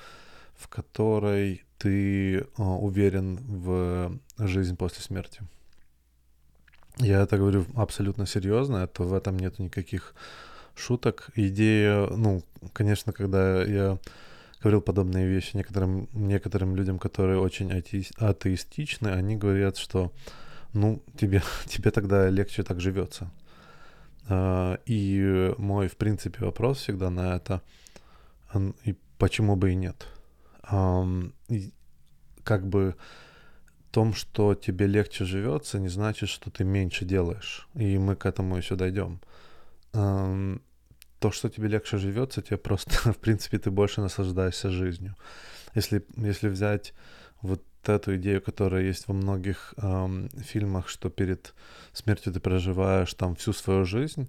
в 0.55 0.69
которой 0.69 1.65
ты 1.79 2.39
э, 2.39 2.45
уверен 2.57 3.37
в 3.37 4.19
жизнь 4.39 4.77
после 4.77 5.03
смерти. 5.03 5.43
Я 6.99 7.23
это 7.23 7.39
говорю 7.39 7.67
абсолютно 7.75 8.27
серьезно, 8.27 8.77
это 8.79 9.03
в 9.03 9.15
этом 9.15 9.37
нет 9.37 9.59
никаких 9.59 10.15
шуток. 10.77 11.31
Идея, 11.35 12.07
ну, 12.07 12.45
конечно, 12.73 13.13
когда 13.13 13.65
я 13.65 13.99
говорил 14.61 14.81
подобные 14.81 15.27
вещи 15.27 15.57
некоторым, 15.57 16.09
некоторым 16.13 16.77
людям, 16.77 16.99
которые 16.99 17.39
очень 17.39 17.73
атеистичны, 17.73 19.09
они 19.09 19.37
говорят, 19.37 19.77
что 19.77 20.13
ну, 20.75 21.03
тебе, 21.17 21.43
тебе 21.67 21.91
тогда 21.91 22.29
легче 22.29 22.63
так 22.63 22.81
живется. 22.81 23.31
А, 24.29 24.79
и 24.85 25.55
мой, 25.57 25.89
в 25.89 25.97
принципе, 25.97 26.45
вопрос 26.45 26.79
всегда 26.79 27.09
на 27.11 27.37
это, 27.37 27.63
и 28.85 28.95
почему 29.19 29.57
бы 29.57 29.73
и 29.73 29.75
нет 29.75 30.07
как 32.45 32.69
бы 32.69 32.95
том, 33.91 34.15
что 34.15 34.55
тебе 34.55 34.87
легче 34.87 35.25
живется, 35.25 35.79
не 35.79 35.89
значит, 35.89 36.29
что 36.29 36.51
ты 36.51 36.65
меньше 36.65 37.05
делаешь. 37.05 37.69
И 37.75 37.99
мы 37.99 38.17
к 38.17 38.27
этому 38.27 38.57
еще 38.57 38.77
дойдем. 38.77 39.21
То, 39.93 41.31
что 41.31 41.49
тебе 41.49 41.69
легче 41.69 41.97
живется, 41.97 42.43
тебе 42.43 42.59
просто, 42.59 43.13
в 43.13 43.19
принципе, 43.19 43.59
ты 43.59 43.71
больше 43.71 44.01
наслаждаешься 44.01 44.71
жизнью. 44.71 45.15
Если, 45.75 46.05
если 46.17 46.49
взять 46.49 46.93
вот 47.41 47.63
эту 47.93 48.17
идею, 48.17 48.43
которая 48.43 48.83
есть 48.83 49.09
во 49.09 49.15
многих 49.15 49.75
эм, 49.77 50.29
фильмах, 50.39 50.89
что 50.89 51.11
перед 51.11 51.55
смертью 51.93 52.33
ты 52.33 52.41
проживаешь 52.41 53.15
там 53.15 53.35
всю 53.37 53.53
свою 53.53 53.85
жизнь, 53.85 54.29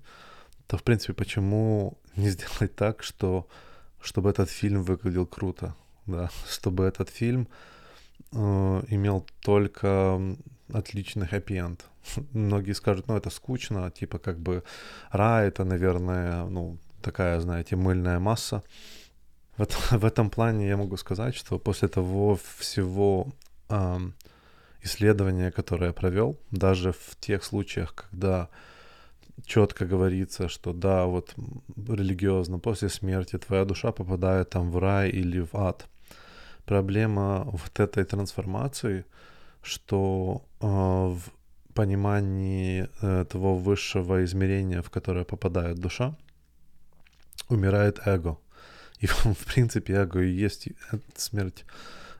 то, 0.68 0.78
в 0.78 0.84
принципе, 0.84 1.14
почему 1.14 1.98
не 2.16 2.30
сделать 2.30 2.76
так, 2.76 3.04
что 3.04 3.48
чтобы 4.02 4.30
этот 4.30 4.50
фильм 4.50 4.84
выглядел 4.84 5.26
круто? 5.26 5.76
да, 6.06 6.30
чтобы 6.48 6.86
этот 6.86 7.10
фильм 7.10 7.48
э, 8.32 8.84
имел 8.90 9.26
только 9.42 10.20
отличный 10.74 11.28
хэппи-энд. 11.28 11.86
Многие 12.32 12.74
скажут, 12.74 13.08
ну, 13.08 13.18
это 13.18 13.30
скучно, 13.30 13.92
типа 13.92 14.20
как 14.20 14.40
бы 14.40 14.64
рай, 15.12 15.48
это, 15.48 15.64
наверное, 15.64 16.46
ну, 16.46 16.78
такая, 17.02 17.40
знаете, 17.40 17.76
мыльная 17.76 18.20
масса. 18.20 18.64
Вот 19.58 19.72
в 19.92 20.06
этом 20.06 20.30
плане 20.30 20.68
я 20.68 20.78
могу 20.78 20.98
сказать, 20.98 21.36
что 21.36 21.60
после 21.60 21.88
того 21.88 22.38
всего 22.58 23.28
э, 23.70 23.98
исследования, 24.82 25.52
которое 25.52 25.88
я 25.88 25.94
провел, 25.94 26.38
даже 26.52 26.92
в 26.92 27.16
тех 27.20 27.44
случаях, 27.44 27.94
когда 27.96 28.50
четко 29.46 29.86
говорится, 29.86 30.48
что 30.48 30.74
да, 30.74 31.06
вот 31.06 31.36
религиозно 31.76 32.60
после 32.60 32.90
смерти 32.90 33.38
твоя 33.38 33.66
душа 33.66 33.92
попадает 33.92 34.50
там 34.50 34.72
в 34.72 34.78
рай 34.78 35.10
или 35.10 35.40
в 35.40 35.56
ад. 35.56 35.88
Проблема 36.66 37.44
вот 37.46 37.80
этой 37.80 38.06
трансформации, 38.06 39.06
что 39.62 40.46
э, 40.62 40.66
в 40.68 41.22
понимании 41.74 42.88
э, 43.02 43.26
того 43.26 43.58
высшего 43.58 44.24
измерения, 44.24 44.82
в 44.82 44.90
которое 44.90 45.26
попадает 45.26 45.78
душа, 45.78 46.16
умирает 47.50 48.00
эго. 48.06 48.38
И 49.00 49.08
в 49.08 49.46
принципе 49.54 49.94
эго 49.94 50.22
и 50.22 50.32
есть 50.32 50.70
смерть 51.16 51.66
а, 51.68 51.74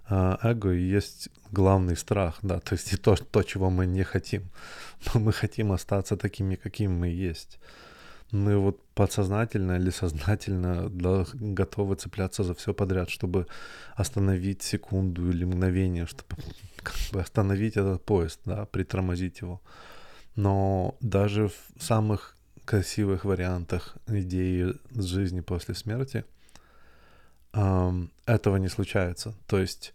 эго 0.10 0.72
и 0.72 0.82
есть 0.82 1.30
главный 1.52 1.96
страх, 1.96 2.40
да, 2.42 2.60
то 2.60 2.76
есть 2.76 2.94
и 2.94 2.98
то, 2.98 3.16
то, 3.16 3.44
чего 3.44 3.70
мы 3.70 3.86
не 3.86 4.04
хотим. 4.04 4.44
Мы 5.14 5.34
хотим 5.34 5.72
остаться 5.72 6.18
такими, 6.18 6.56
какими 6.56 6.94
мы 6.94 7.08
есть. 7.08 7.60
Мы 8.32 8.58
вот 8.58 8.82
подсознательно 8.96 9.78
или 9.78 9.92
сознательно 9.92 10.90
готовы 11.34 11.96
цепляться 11.96 12.44
за 12.44 12.54
все 12.54 12.74
подряд, 12.74 13.10
чтобы 13.10 13.46
остановить 13.96 14.64
секунду 14.64 15.30
или 15.30 15.46
мгновение, 15.46 16.06
чтобы 16.06 16.36
как 16.84 16.96
бы 17.12 17.22
остановить 17.22 17.78
этот 17.78 18.04
поезд, 18.04 18.40
да, 18.46 18.66
притормозить 18.66 19.42
его. 19.42 19.62
Но 20.36 20.96
даже 21.02 21.48
в 21.48 21.84
самых 21.84 22.36
красивых 22.66 23.26
вариантах 23.26 23.96
идеи 24.08 24.74
жизни 24.92 25.42
после 25.42 25.76
смерти 25.76 26.26
этого 27.56 28.58
не 28.58 28.68
случается. 28.68 29.34
То 29.48 29.60
есть 29.60 29.94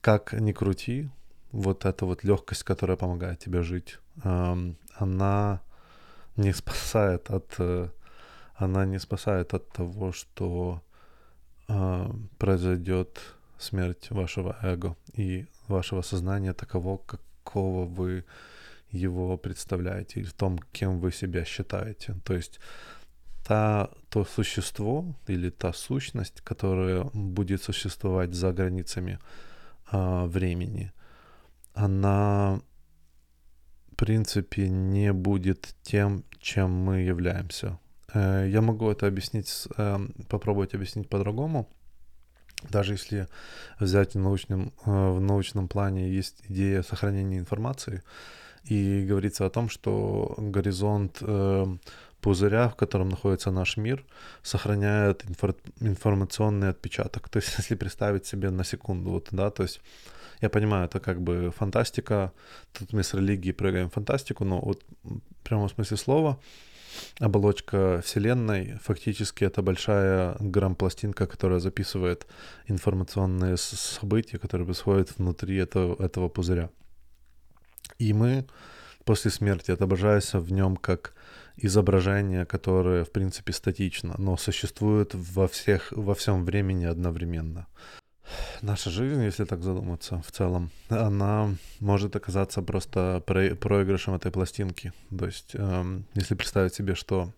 как 0.00 0.32
ни 0.34 0.52
крути, 0.52 1.08
вот 1.52 1.84
эта 1.84 2.06
вот 2.06 2.22
легкость, 2.24 2.62
которая 2.62 2.96
помогает 2.96 3.38
тебе 3.38 3.62
жить, 3.62 3.98
она 4.22 5.60
не 6.36 6.52
спасает 6.52 7.30
от, 7.30 7.54
э, 7.58 7.88
она 8.54 8.84
не 8.84 8.98
спасает 8.98 9.54
от 9.54 9.68
того, 9.72 10.12
что 10.12 10.82
произойдет 12.38 13.18
смерть 13.58 14.10
вашего 14.10 14.56
эго 14.62 14.94
и 15.14 15.46
вашего 15.66 16.02
сознания 16.02 16.52
таково, 16.52 16.98
какого 16.98 17.86
вы 17.86 18.24
его 18.90 19.36
представляете, 19.36 20.20
или 20.20 20.26
в 20.26 20.32
том, 20.32 20.60
кем 20.72 21.00
вы 21.00 21.10
себя 21.10 21.44
считаете. 21.44 22.14
То 22.24 22.34
есть 22.34 22.60
та, 23.46 23.88
то 24.08 24.24
существо 24.24 25.04
или 25.28 25.50
та 25.50 25.72
сущность, 25.72 26.40
которая 26.40 27.04
будет 27.14 27.62
существовать 27.62 28.34
за 28.34 28.52
границами 28.52 29.18
а, 29.90 30.26
времени, 30.26 30.92
она, 31.74 32.60
в 33.92 33.96
принципе, 33.96 34.68
не 34.68 35.12
будет 35.12 35.74
тем, 35.82 36.24
чем 36.40 36.70
мы 36.70 37.02
являемся. 37.02 37.78
Э, 38.14 38.48
я 38.48 38.60
могу 38.62 38.90
это 38.90 39.06
объяснить, 39.06 39.68
э, 39.76 39.98
попробовать 40.28 40.74
объяснить 40.74 41.08
по-другому. 41.08 41.68
Даже 42.70 42.94
если 42.94 43.28
взять 43.78 44.14
в 44.14 44.18
научном, 44.18 44.72
э, 44.86 45.10
в 45.10 45.20
научном 45.20 45.68
плане 45.68 46.08
есть 46.08 46.42
идея 46.48 46.82
сохранения 46.82 47.38
информации, 47.38 48.02
и 48.70 49.06
говорится 49.08 49.46
о 49.46 49.50
том, 49.50 49.68
что 49.68 50.34
горизонт 50.38 51.22
пузыря, 52.26 52.68
в 52.68 52.74
котором 52.74 53.08
находится 53.08 53.52
наш 53.52 53.76
мир, 53.76 54.04
сохраняет 54.42 55.24
инфор- 55.24 55.54
информационный 55.80 56.70
отпечаток. 56.70 57.28
То 57.28 57.38
есть, 57.38 57.54
если 57.58 57.76
представить 57.76 58.26
себе 58.26 58.50
на 58.50 58.64
секунду, 58.64 59.10
вот, 59.10 59.28
да, 59.30 59.50
то 59.50 59.62
есть 59.62 59.80
я 60.42 60.48
понимаю, 60.48 60.86
это 60.86 60.98
как 60.98 61.20
бы 61.20 61.52
фантастика, 61.56 62.32
тут 62.72 62.92
мы 62.92 63.02
с 63.02 63.14
религией 63.14 63.52
прыгаем 63.52 63.88
в 63.88 63.92
фантастику, 63.92 64.44
но 64.44 64.60
вот 64.60 64.82
в 65.04 65.44
прямом 65.44 65.68
смысле 65.68 65.96
слова 65.96 66.38
оболочка 67.20 68.00
Вселенной 68.04 68.78
фактически 68.82 69.44
это 69.44 69.62
большая 69.62 70.36
грамм-пластинка, 70.40 71.26
которая 71.26 71.60
записывает 71.60 72.26
информационные 72.66 73.56
события, 73.56 74.38
которые 74.38 74.64
происходят 74.64 75.18
внутри 75.18 75.58
этого, 75.58 76.02
этого 76.02 76.28
пузыря. 76.28 76.70
И 78.00 78.12
мы 78.12 78.44
после 79.04 79.30
смерти 79.30 79.70
отображаемся 79.70 80.40
в 80.40 80.50
нем 80.50 80.76
как 80.76 81.14
изображение, 81.56 82.44
которое, 82.44 83.04
в 83.04 83.10
принципе, 83.10 83.52
статично, 83.52 84.14
но 84.18 84.36
существует 84.36 85.14
во, 85.14 85.48
всех, 85.48 85.92
во 85.92 86.14
всем 86.14 86.44
времени 86.44 86.84
одновременно. 86.84 87.66
Наша 88.60 88.90
жизнь, 88.90 89.22
если 89.22 89.44
так 89.44 89.62
задуматься 89.62 90.22
в 90.26 90.32
целом, 90.32 90.70
она 90.88 91.54
может 91.80 92.16
оказаться 92.16 92.62
просто 92.62 93.22
проигрышем 93.24 94.14
этой 94.14 94.32
пластинки. 94.32 94.92
То 95.16 95.26
есть, 95.26 95.54
эм, 95.54 96.06
если 96.14 96.34
представить 96.34 96.74
себе, 96.74 96.94
что 96.94 97.32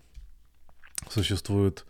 существует 1.11 1.85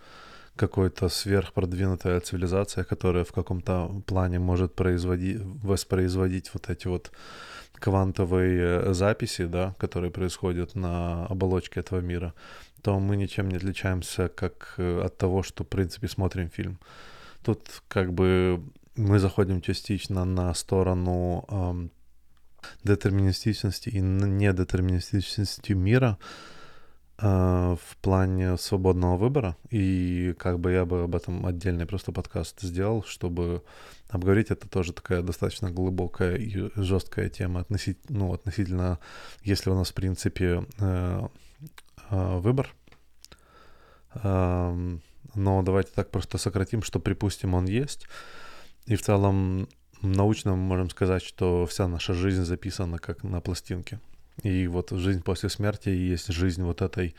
какой-то 0.59 1.09
сверхпродвинутая 1.09 2.21
цивилизация, 2.21 2.85
которая 2.85 3.25
в 3.25 3.33
каком-то 3.33 4.03
плане 4.07 4.39
может 4.39 4.75
производить, 4.75 5.41
воспроизводить 5.63 6.51
вот 6.55 6.69
эти 6.71 6.89
вот 6.89 7.11
квантовые 7.75 8.93
записи, 8.95 9.47
да, 9.47 9.75
которые 9.79 10.11
происходят 10.11 10.75
на 10.75 11.27
оболочке 11.27 11.81
этого 11.81 12.01
мира, 12.01 12.35
то 12.83 12.99
мы 13.01 13.17
ничем 13.17 13.49
не 13.49 13.57
отличаемся 13.57 14.29
как 14.29 14.75
э, 14.79 15.03
от 15.05 15.17
того, 15.17 15.43
что, 15.43 15.65
в 15.65 15.69
принципе, 15.69 16.09
смотрим 16.09 16.51
фильм. 16.51 16.79
Тут 17.45 17.83
как 17.89 18.13
бы 18.13 18.61
мы 18.97 19.19
заходим 19.19 19.61
частично 19.61 20.25
на 20.25 20.55
сторону 20.55 21.45
эм, 21.49 21.91
детерминистичности 22.85 23.91
и 23.91 24.01
недетерминистичности 24.01 25.73
мира, 25.73 26.19
в 27.21 27.97
плане 28.01 28.57
свободного 28.57 29.17
выбора. 29.17 29.57
И 29.71 30.35
как 30.39 30.61
бы 30.61 30.71
я 30.71 30.85
бы 30.85 31.03
об 31.03 31.17
этом 31.17 31.47
отдельный 31.47 31.85
просто 31.85 32.13
подкаст 32.13 32.61
сделал, 32.61 33.03
чтобы 33.03 33.63
обговорить. 34.09 34.51
Это 34.51 34.69
тоже 34.69 34.93
такая 34.93 35.23
достаточно 35.23 35.71
глубокая 35.71 36.37
и 36.37 36.71
жесткая 36.77 37.29
тема 37.29 37.61
относительно, 37.61 38.19
ну, 38.19 38.33
относительно, 38.33 38.99
если 39.43 39.71
у 39.71 39.75
нас, 39.75 39.91
в 39.91 39.95
принципе, 39.95 40.65
э, 40.79 41.29
э, 42.11 42.39
выбор. 42.39 42.73
Но 45.35 45.63
давайте 45.63 45.91
так 45.95 46.11
просто 46.11 46.39
сократим, 46.39 46.83
что, 46.83 46.99
припустим, 47.01 47.55
он 47.55 47.67
есть. 47.67 48.07
И 48.87 48.97
в 48.97 49.03
целом 49.03 49.69
научно 50.03 50.53
мы 50.53 50.57
можем 50.57 50.91
сказать, 50.91 51.23
что 51.23 51.67
вся 51.67 51.89
наша 51.89 52.15
жизнь 52.15 52.45
записана 52.45 52.99
как 52.99 53.23
на 53.23 53.41
пластинке. 53.41 54.01
И 54.43 54.69
вот 54.69 54.91
жизнь 54.91 55.23
после 55.23 55.49
смерти 55.49 55.89
есть 55.89 56.33
жизнь 56.33 56.63
вот 56.63 56.83
этой 56.83 57.15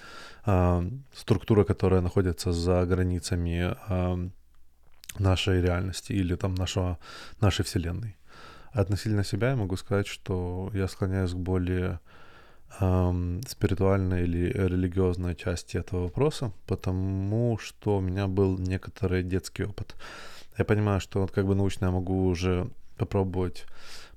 э, 0.45 0.89
структуры, 1.13 1.65
которая 1.65 2.01
находится 2.01 2.51
за 2.51 2.85
границами 2.85 3.75
э, 3.89 4.29
нашей 5.17 5.61
реальности 5.61 6.13
или 6.13 6.35
там 6.35 6.55
нашего, 6.55 6.97
нашей 7.41 7.65
вселенной. 7.65 8.15
Относительно 8.71 9.23
себя 9.23 9.49
я 9.49 9.55
могу 9.55 9.75
сказать, 9.77 10.07
что 10.07 10.71
я 10.73 10.87
склоняюсь 10.87 11.31
к 11.31 11.37
более 11.37 11.99
эм, 12.79 13.41
спиритуальной 13.47 14.23
или 14.23 14.51
религиозной 14.53 15.35
части 15.35 15.77
этого 15.77 16.03
вопроса, 16.03 16.51
потому 16.67 17.57
что 17.59 17.97
у 17.97 18.01
меня 18.01 18.27
был 18.27 18.57
некоторый 18.59 19.23
детский 19.23 19.63
опыт. 19.63 19.95
Я 20.57 20.65
понимаю, 20.65 20.99
что 20.99 21.21
вот 21.21 21.31
как 21.31 21.47
бы 21.47 21.55
научно 21.55 21.85
я 21.85 21.91
могу 21.91 22.27
уже 22.27 22.69
попробовать 22.97 23.65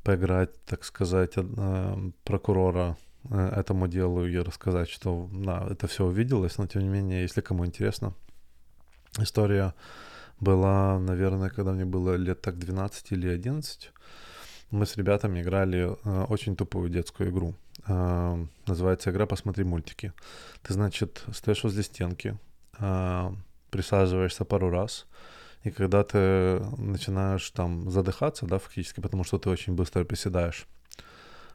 поиграть, 0.02 0.64
так 0.64 0.84
сказать, 0.84 1.32
э, 1.36 2.10
прокурора 2.24 2.96
э, 3.30 3.48
этому 3.56 3.88
делу 3.88 4.26
и 4.26 4.36
рассказать, 4.38 4.88
что 4.88 5.28
да, 5.32 5.66
это 5.70 5.86
все 5.86 6.04
увиделось, 6.04 6.58
но 6.58 6.66
тем 6.66 6.82
не 6.82 6.88
менее, 6.88 7.22
если 7.22 7.40
кому 7.40 7.64
интересно, 7.64 8.14
история 9.18 9.74
была, 10.40 10.98
наверное, 10.98 11.50
когда 11.50 11.72
мне 11.72 11.84
было 11.84 12.16
лет 12.16 12.42
так 12.42 12.58
12 12.58 13.12
или 13.12 13.28
11, 13.28 13.92
мы 14.70 14.86
с 14.86 14.96
ребятами 14.96 15.40
играли 15.40 15.96
э, 16.04 16.24
очень 16.28 16.56
тупую 16.56 16.88
детскую 16.88 17.30
игру. 17.30 17.54
Называется 18.66 19.10
игра 19.10 19.26
«Посмотри 19.26 19.64
мультики». 19.64 20.12
Ты, 20.62 20.74
значит, 20.74 21.24
стоишь 21.32 21.64
возле 21.64 21.82
стенки, 21.82 22.38
присаживаешься 23.70 24.44
пару 24.44 24.70
раз, 24.70 25.06
и 25.64 25.70
когда 25.70 26.02
ты 26.02 26.60
начинаешь 26.76 27.48
там 27.50 27.90
задыхаться, 27.90 28.46
да, 28.46 28.58
фактически, 28.58 29.00
потому 29.00 29.24
что 29.24 29.38
ты 29.38 29.48
очень 29.48 29.74
быстро 29.74 30.04
приседаешь, 30.04 30.66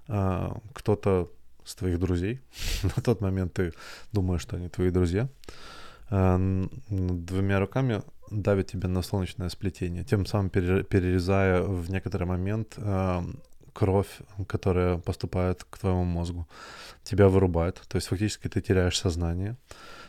а, 0.07 0.57
кто-то 0.73 1.29
с 1.63 1.75
твоих 1.75 1.99
друзей, 1.99 2.41
на 2.83 3.01
тот 3.01 3.21
момент 3.21 3.53
ты 3.53 3.73
думаешь, 4.13 4.41
что 4.41 4.55
они 4.55 4.69
твои 4.69 4.89
друзья, 4.89 5.27
а, 6.09 6.37
двумя 6.89 7.59
руками 7.59 8.01
давит 8.31 8.67
тебе 8.67 8.87
на 8.87 9.01
солнечное 9.01 9.49
сплетение, 9.49 10.03
тем 10.03 10.25
самым 10.25 10.49
перерезая 10.49 11.61
в 11.61 11.89
некоторый 11.89 12.23
момент 12.23 12.75
а, 12.77 13.23
кровь, 13.73 14.19
которая 14.47 14.97
поступает 14.97 15.63
к 15.69 15.77
твоему 15.77 16.03
мозгу. 16.03 16.47
Тебя 17.03 17.27
вырубает, 17.27 17.81
то 17.87 17.97
есть 17.97 18.07
фактически 18.07 18.47
ты 18.47 18.61
теряешь 18.61 18.97
сознание. 18.97 19.55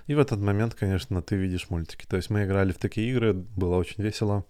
И 0.09 0.15
в 0.15 0.19
этот 0.19 0.41
момент, 0.41 0.75
конечно, 0.75 1.21
ты 1.21 1.37
видишь 1.37 1.69
мультики. 1.69 2.07
То 2.07 2.17
есть 2.17 2.31
мы 2.31 2.45
играли 2.45 2.73
в 2.73 2.79
такие 2.79 3.11
игры, 3.11 3.35
было 3.35 3.77
очень 3.77 4.03
весело. 4.03 4.47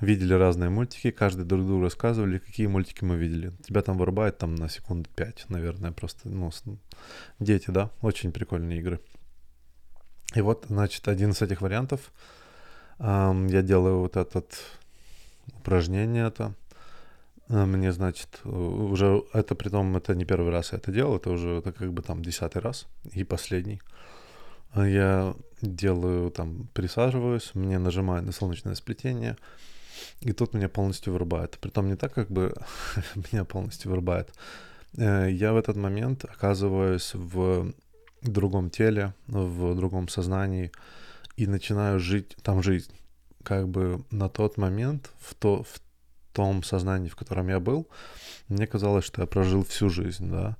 Видели 0.00 0.34
разные 0.34 0.68
мультики, 0.68 1.10
каждый 1.10 1.46
друг 1.46 1.66
другу 1.66 1.82
рассказывали, 1.82 2.38
какие 2.38 2.66
мультики 2.66 3.04
мы 3.04 3.16
видели. 3.16 3.52
Тебя 3.66 3.80
там 3.80 3.96
вырубает 3.96 4.36
там 4.36 4.54
на 4.54 4.68
секунд 4.68 5.08
5, 5.08 5.46
наверное, 5.48 5.92
просто, 5.92 6.28
ну, 6.28 6.50
дети, 7.40 7.70
да, 7.70 7.90
очень 8.02 8.32
прикольные 8.32 8.80
игры. 8.80 9.00
И 10.34 10.42
вот, 10.42 10.66
значит, 10.68 11.08
один 11.08 11.30
из 11.30 11.40
этих 11.40 11.62
вариантов, 11.62 12.12
эм, 12.98 13.46
я 13.46 13.62
делаю 13.62 14.00
вот 14.00 14.16
этот 14.18 14.62
упражнение 15.56 16.26
это, 16.26 16.52
э, 17.48 17.64
мне, 17.64 17.92
значит, 17.92 18.40
уже 18.44 19.24
это 19.32 19.54
при 19.54 19.70
том, 19.70 19.96
это 19.96 20.14
не 20.14 20.26
первый 20.26 20.52
раз 20.52 20.72
я 20.72 20.78
это 20.78 20.92
делал, 20.92 21.16
это 21.16 21.30
уже 21.30 21.48
это 21.48 21.72
как 21.72 21.94
бы 21.94 22.02
там 22.02 22.22
десятый 22.22 22.60
раз 22.60 22.86
и 23.14 23.24
последний. 23.24 23.80
Я 24.74 25.34
делаю 25.62 26.30
там, 26.30 26.68
присаживаюсь, 26.72 27.50
мне 27.54 27.78
нажимаю 27.78 28.22
на 28.22 28.32
солнечное 28.32 28.74
сплетение, 28.74 29.36
и 30.20 30.32
тут 30.32 30.54
меня 30.54 30.68
полностью 30.68 31.12
вырубает. 31.12 31.58
Притом 31.60 31.88
не 31.88 31.96
так, 31.96 32.12
как 32.12 32.30
бы 32.30 32.54
меня 33.32 33.44
полностью 33.44 33.90
вырубает. 33.90 34.32
Э, 34.96 35.28
я 35.30 35.52
в 35.52 35.56
этот 35.56 35.76
момент 35.76 36.24
оказываюсь 36.24 37.12
в 37.14 37.72
другом 38.22 38.70
теле, 38.70 39.14
в 39.26 39.74
другом 39.74 40.08
сознании 40.08 40.72
и 41.36 41.46
начинаю 41.46 42.00
жить 42.00 42.36
там 42.42 42.62
жизнь. 42.62 42.92
Как 43.42 43.68
бы 43.68 44.04
на 44.10 44.28
тот 44.28 44.56
момент, 44.56 45.10
в, 45.20 45.34
то, 45.34 45.62
в 45.62 45.80
том 46.32 46.62
сознании, 46.62 47.08
в 47.08 47.16
котором 47.16 47.48
я 47.48 47.60
был, 47.60 47.88
мне 48.48 48.66
казалось, 48.66 49.04
что 49.04 49.22
я 49.22 49.26
прожил 49.26 49.64
всю 49.64 49.88
жизнь, 49.88 50.30
да. 50.30 50.56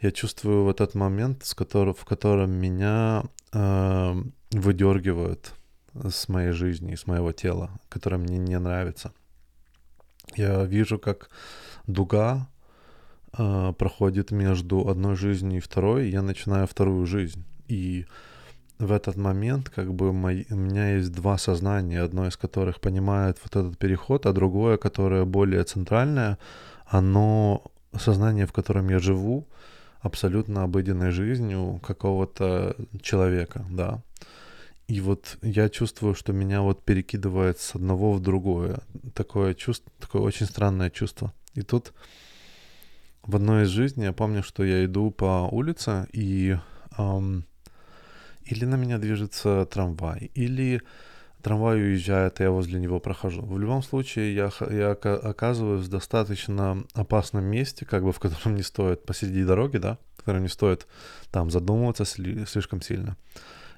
Я 0.00 0.12
чувствую 0.12 0.62
вот 0.62 0.80
этот 0.80 0.94
момент, 0.94 1.44
с 1.44 1.54
которым, 1.54 1.94
в 1.94 2.04
котором 2.04 2.52
меня 2.52 3.24
э, 3.52 4.14
выдергивают 4.52 5.54
с 5.94 6.28
моей 6.28 6.52
жизни, 6.52 6.94
с 6.94 7.06
моего 7.06 7.32
тела, 7.32 7.70
которое 7.88 8.18
мне 8.18 8.38
не 8.38 8.58
нравится. 8.58 9.12
Я 10.36 10.64
вижу, 10.64 10.98
как 10.98 11.30
дуга 11.86 12.48
э, 13.36 13.72
проходит 13.78 14.30
между 14.30 14.88
одной 14.88 15.16
жизнью 15.16 15.58
и 15.58 15.60
второй, 15.60 16.06
и 16.06 16.10
я 16.10 16.22
начинаю 16.22 16.66
вторую 16.66 17.06
жизнь. 17.06 17.44
И 17.66 18.06
в 18.78 18.92
этот 18.92 19.16
момент 19.16 19.70
как 19.70 19.92
бы 19.92 20.12
мой, 20.12 20.46
у 20.50 20.54
меня 20.54 20.96
есть 20.96 21.12
два 21.12 21.38
сознания, 21.38 22.00
одно 22.00 22.26
из 22.26 22.36
которых 22.36 22.80
понимает 22.80 23.38
вот 23.42 23.56
этот 23.56 23.78
переход, 23.78 24.26
а 24.26 24.32
другое, 24.32 24.76
которое 24.76 25.24
более 25.24 25.64
центральное, 25.64 26.38
оно 26.86 27.62
сознание, 27.98 28.46
в 28.46 28.52
котором 28.52 28.88
я 28.88 28.98
живу, 28.98 29.46
абсолютно 30.00 30.62
обыденной 30.62 31.10
жизнью 31.10 31.80
какого-то 31.82 32.76
человека, 33.02 33.64
да. 33.70 34.02
И 34.86 35.00
вот 35.00 35.36
я 35.42 35.68
чувствую, 35.68 36.14
что 36.14 36.32
меня 36.32 36.62
вот 36.62 36.82
перекидывает 36.82 37.58
с 37.58 37.74
одного 37.74 38.12
в 38.14 38.20
другое. 38.20 38.80
Такое 39.14 39.54
чувство, 39.54 39.92
такое 40.00 40.22
очень 40.22 40.46
странное 40.46 40.88
чувство. 40.88 41.34
И 41.54 41.62
тут 41.62 41.92
в 43.22 43.36
одной 43.36 43.64
из 43.64 43.68
жизней 43.68 44.04
я 44.04 44.12
помню, 44.12 44.42
что 44.42 44.64
я 44.64 44.84
иду 44.86 45.10
по 45.10 45.46
улице, 45.50 46.06
и 46.12 46.56
эм, 46.96 47.44
или 48.44 48.64
на 48.64 48.76
меня 48.76 48.96
движется 48.96 49.66
трамвай, 49.66 50.30
или 50.34 50.80
трамвай 51.42 51.80
уезжает, 51.80 52.40
и 52.40 52.44
я 52.44 52.50
возле 52.50 52.80
него 52.80 53.00
прохожу. 53.00 53.42
В 53.42 53.58
любом 53.58 53.82
случае, 53.82 54.34
я, 54.34 54.50
я 54.70 54.90
оказываюсь 54.92 55.86
в 55.86 55.88
достаточно 55.88 56.84
опасном 56.94 57.44
месте, 57.44 57.84
как 57.84 58.04
бы 58.04 58.12
в 58.12 58.18
котором 58.18 58.56
не 58.56 58.62
стоит 58.62 59.04
посреди 59.04 59.44
дороги, 59.44 59.78
да, 59.78 59.98
в 60.14 60.18
котором 60.18 60.42
не 60.42 60.48
стоит 60.48 60.86
там 61.30 61.50
задумываться 61.50 62.04
сли, 62.04 62.44
слишком 62.46 62.82
сильно. 62.82 63.16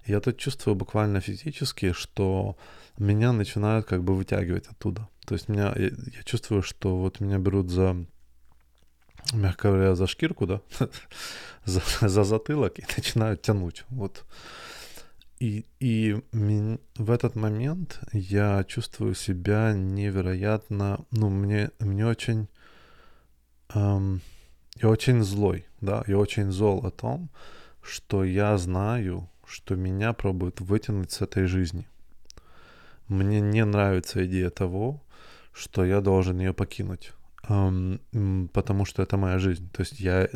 Я 0.06 0.20
тут 0.20 0.38
чувствую 0.38 0.74
буквально 0.74 1.20
физически, 1.20 1.92
что 1.92 2.56
меня 2.98 3.32
начинают 3.32 3.86
как 3.86 4.02
бы 4.02 4.14
вытягивать 4.14 4.66
оттуда. 4.66 5.08
То 5.26 5.34
есть 5.34 5.48
меня, 5.48 5.72
я, 5.76 5.88
я 5.88 6.22
чувствую, 6.24 6.62
что 6.62 6.96
вот 6.96 7.20
меня 7.20 7.38
берут 7.38 7.70
за 7.70 7.96
мягко 9.32 9.68
говоря, 9.68 9.94
за 9.94 10.06
шкирку, 10.06 10.46
да, 10.46 10.60
за, 11.64 11.82
за 12.00 12.24
затылок 12.24 12.78
и 12.78 12.84
начинают 12.96 13.42
тянуть. 13.42 13.84
Вот. 13.88 14.24
И, 15.40 15.64
и 15.80 16.16
в 16.32 17.10
этот 17.10 17.34
момент 17.34 18.00
я 18.12 18.62
чувствую 18.64 19.14
себя 19.14 19.72
невероятно, 19.72 21.04
ну, 21.10 21.30
мне, 21.30 21.70
мне 21.78 22.06
очень, 22.06 22.46
эм, 23.74 24.20
я 24.76 24.88
очень 24.90 25.22
злой, 25.22 25.66
да, 25.80 26.04
я 26.06 26.18
очень 26.18 26.50
зол 26.52 26.84
о 26.84 26.90
том, 26.90 27.30
что 27.82 28.22
я 28.22 28.58
знаю, 28.58 29.30
что 29.46 29.76
меня 29.76 30.12
пробуют 30.12 30.60
вытянуть 30.60 31.10
с 31.10 31.22
этой 31.22 31.46
жизни. 31.46 31.88
Мне 33.08 33.40
не 33.40 33.64
нравится 33.64 34.24
идея 34.26 34.50
того, 34.50 35.02
что 35.52 35.86
я 35.86 36.02
должен 36.02 36.38
ее 36.38 36.52
покинуть 36.52 37.12
потому 38.52 38.84
что 38.84 39.02
это 39.02 39.16
моя 39.16 39.38
жизнь. 39.38 39.68
То 39.72 39.80
есть 39.80 39.98
я, 39.98 40.28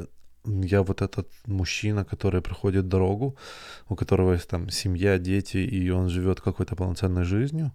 я 0.45 0.83
вот 0.83 1.03
этот 1.03 1.29
мужчина, 1.47 2.05
который 2.05 2.41
проходит 2.41 2.89
дорогу, 2.89 3.37
у 3.89 3.97
которого 3.97 4.35
есть 4.35 4.49
там 4.49 4.71
семья, 4.71 5.19
дети, 5.19 5.57
и 5.57 5.91
он 5.91 6.09
живет 6.09 6.41
какой-то 6.41 6.77
полноценной 6.77 7.25
жизнью. 7.25 7.73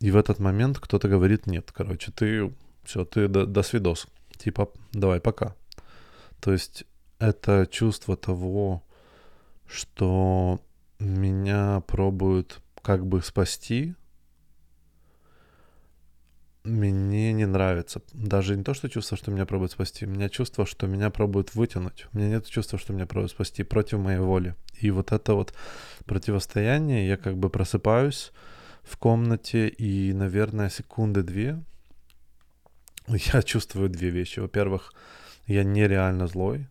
И 0.00 0.10
в 0.10 0.16
этот 0.16 0.40
момент 0.40 0.78
кто-то 0.78 1.08
говорит, 1.08 1.46
нет, 1.46 1.70
короче, 1.72 2.10
ты, 2.12 2.52
все, 2.84 3.04
ты 3.04 3.28
до, 3.28 3.46
до 3.46 3.62
свидос. 3.62 4.08
Типа, 4.36 4.68
давай, 4.92 5.20
пока. 5.20 5.54
То 6.40 6.52
есть 6.52 6.84
это 7.18 7.66
чувство 7.70 8.16
того, 8.16 8.82
что 9.66 10.60
меня 10.98 11.80
пробуют 11.86 12.60
как 12.82 13.06
бы 13.06 13.22
спасти, 13.22 13.94
мне 16.64 17.32
не 17.34 17.46
нравится. 17.46 18.00
Даже 18.14 18.56
не 18.56 18.64
то, 18.64 18.72
что 18.72 18.88
чувство, 18.88 19.18
что 19.18 19.30
меня 19.30 19.44
пробуют 19.44 19.72
спасти. 19.72 20.06
У 20.06 20.08
меня 20.08 20.30
чувство, 20.30 20.64
что 20.64 20.86
меня 20.86 21.10
пробуют 21.10 21.54
вытянуть. 21.54 22.06
У 22.12 22.16
меня 22.16 22.28
нет 22.30 22.46
чувства, 22.46 22.78
что 22.78 22.94
меня 22.94 23.06
пробуют 23.06 23.32
спасти 23.32 23.62
против 23.62 23.98
моей 23.98 24.18
воли. 24.18 24.54
И 24.80 24.90
вот 24.90 25.12
это 25.12 25.34
вот 25.34 25.52
противостояние, 26.06 27.06
я 27.06 27.18
как 27.18 27.36
бы 27.36 27.50
просыпаюсь 27.50 28.32
в 28.82 28.96
комнате, 28.96 29.68
и, 29.68 30.12
наверное, 30.14 30.70
секунды 30.70 31.22
две 31.22 31.62
я 33.08 33.42
чувствую 33.42 33.90
две 33.90 34.08
вещи. 34.08 34.40
Во-первых, 34.40 34.94
я 35.46 35.64
нереально 35.64 36.26
злой, 36.28 36.66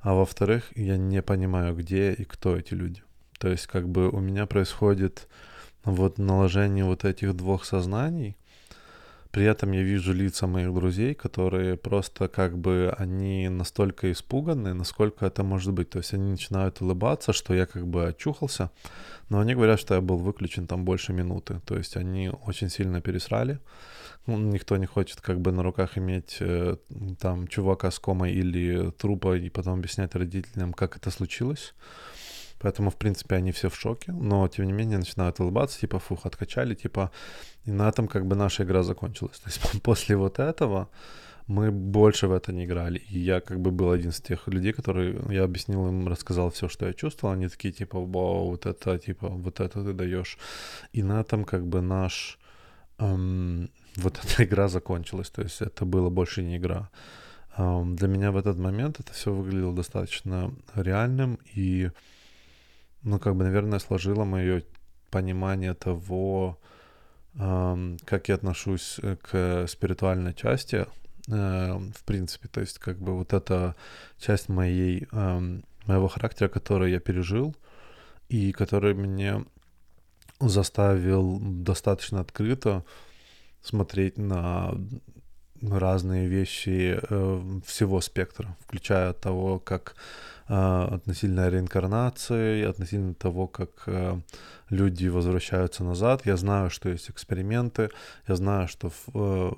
а 0.00 0.14
во-вторых, 0.14 0.72
я 0.74 0.96
не 0.96 1.22
понимаю, 1.22 1.76
где 1.76 2.12
и 2.12 2.24
кто 2.24 2.56
эти 2.56 2.74
люди. 2.74 3.02
То 3.38 3.48
есть 3.48 3.68
как 3.68 3.88
бы 3.88 4.08
у 4.08 4.18
меня 4.18 4.46
происходит 4.46 5.28
вот 5.84 6.18
наложение 6.18 6.84
вот 6.84 7.04
этих 7.04 7.34
двух 7.34 7.64
сознаний— 7.64 8.36
при 9.30 9.44
этом 9.44 9.72
я 9.72 9.82
вижу 9.82 10.12
лица 10.12 10.46
моих 10.46 10.72
друзей, 10.72 11.14
которые 11.14 11.76
просто 11.76 12.28
как 12.28 12.56
бы 12.58 12.94
они 12.98 13.48
настолько 13.48 14.10
испуганы, 14.10 14.74
насколько 14.74 15.26
это 15.26 15.42
может 15.42 15.72
быть. 15.72 15.90
То 15.90 15.98
есть 15.98 16.14
они 16.14 16.30
начинают 16.30 16.80
улыбаться, 16.80 17.32
что 17.32 17.54
я 17.54 17.66
как 17.66 17.86
бы 17.86 18.08
очухался, 18.08 18.70
но 19.28 19.40
они 19.40 19.54
говорят, 19.54 19.80
что 19.80 19.94
я 19.94 20.00
был 20.00 20.16
выключен 20.16 20.66
там 20.66 20.84
больше 20.84 21.12
минуты. 21.12 21.60
То 21.66 21.76
есть 21.76 21.96
они 21.96 22.30
очень 22.46 22.70
сильно 22.70 23.00
пересрали. 23.00 23.58
Ну, 24.26 24.38
никто 24.38 24.76
не 24.76 24.86
хочет 24.86 25.20
как 25.20 25.40
бы 25.40 25.52
на 25.52 25.62
руках 25.62 25.96
иметь 25.96 26.36
э, 26.40 26.76
там 27.18 27.48
чувака 27.48 27.90
с 27.90 27.98
комой 27.98 28.32
или 28.32 28.90
трупа 28.90 29.36
и 29.36 29.48
потом 29.48 29.78
объяснять 29.78 30.14
родителям, 30.14 30.72
как 30.72 30.96
это 30.96 31.10
случилось. 31.10 31.74
Поэтому, 32.60 32.90
в 32.90 32.96
принципе, 32.96 33.36
они 33.36 33.52
все 33.52 33.68
в 33.68 33.76
шоке, 33.76 34.12
но, 34.12 34.48
тем 34.48 34.66
не 34.66 34.72
менее, 34.72 34.98
начинают 34.98 35.40
улыбаться, 35.40 35.80
типа, 35.80 35.98
фух, 35.98 36.26
откачали, 36.26 36.74
типа, 36.74 37.10
и 37.64 37.70
на 37.70 37.88
этом 37.88 38.08
как 38.08 38.26
бы 38.26 38.36
наша 38.36 38.64
игра 38.64 38.82
закончилась. 38.82 39.38
То 39.44 39.50
есть 39.50 39.82
после 39.82 40.16
вот 40.16 40.38
этого 40.38 40.88
мы 41.48 41.70
больше 41.70 42.26
в 42.26 42.32
это 42.32 42.52
не 42.52 42.64
играли. 42.64 42.98
И 42.98 43.18
я 43.18 43.40
как 43.40 43.60
бы 43.60 43.70
был 43.70 43.90
один 43.90 44.10
из 44.10 44.20
тех 44.20 44.48
людей, 44.48 44.72
которые 44.72 45.18
я 45.30 45.44
объяснил 45.44 45.88
им, 45.88 46.08
рассказал 46.08 46.50
все, 46.50 46.68
что 46.68 46.86
я 46.86 46.92
чувствовал. 46.92 47.32
Они 47.32 47.48
такие 47.48 47.72
типа, 47.72 47.98
вау, 47.98 48.50
вот 48.50 48.66
это, 48.66 48.98
типа, 48.98 49.28
вот 49.28 49.60
это 49.60 49.82
ты 49.82 49.92
даешь. 49.92 50.38
И 50.92 51.02
на 51.02 51.20
этом 51.20 51.44
как 51.44 51.66
бы 51.66 51.80
наш 51.80 52.38
эм, 52.98 53.70
вот 53.96 54.18
эта 54.22 54.44
игра 54.44 54.68
закончилась. 54.68 55.30
То 55.30 55.42
есть 55.42 55.62
это 55.62 55.86
было 55.86 56.10
больше 56.10 56.42
не 56.42 56.56
игра. 56.58 56.90
Эм, 57.56 57.96
для 57.96 58.08
меня 58.08 58.30
в 58.30 58.36
этот 58.36 58.58
момент 58.58 59.00
это 59.00 59.12
все 59.12 59.32
выглядело 59.32 59.74
достаточно 59.74 60.52
реальным 60.74 61.38
и 61.56 61.90
ну, 63.02 63.18
как 63.18 63.36
бы, 63.36 63.44
наверное, 63.44 63.78
сложило 63.78 64.24
мое 64.24 64.62
понимание 65.10 65.74
того, 65.74 66.58
как 67.34 68.28
я 68.28 68.34
отношусь 68.34 68.98
э, 69.00 69.16
к 69.16 69.66
спиритуальной 69.68 70.34
части, 70.34 70.86
в 71.28 72.04
принципе, 72.06 72.48
то 72.48 72.60
есть 72.60 72.78
как 72.78 72.98
бы 72.98 73.14
вот 73.14 73.34
эта 73.34 73.76
часть 74.18 74.48
моей, 74.48 75.06
моего 75.12 76.08
характера, 76.08 76.48
который 76.48 76.90
я 76.90 77.00
пережил, 77.00 77.54
и 78.30 78.50
который 78.52 78.94
мне 78.94 79.44
заставил 80.40 81.38
достаточно 81.40 82.20
открыто 82.20 82.84
смотреть 83.60 84.16
на 84.18 84.74
разные 85.60 86.28
вещи 86.28 86.98
э, 87.00 87.60
всего 87.66 88.00
спектра, 88.00 88.56
включая 88.60 89.12
того, 89.12 89.58
как 89.58 89.96
относительно 90.48 91.50
реинкарнации, 91.50 92.64
относительно 92.64 93.14
того, 93.14 93.46
как 93.46 93.82
э, 93.86 94.18
люди 94.70 95.08
возвращаются 95.08 95.84
назад. 95.84 96.26
Я 96.26 96.36
знаю, 96.36 96.70
что 96.70 96.88
есть 96.88 97.10
эксперименты, 97.10 97.90
я 98.26 98.36
знаю, 98.36 98.66
что 98.68 98.90
в, 98.90 99.08
э, 99.14 99.50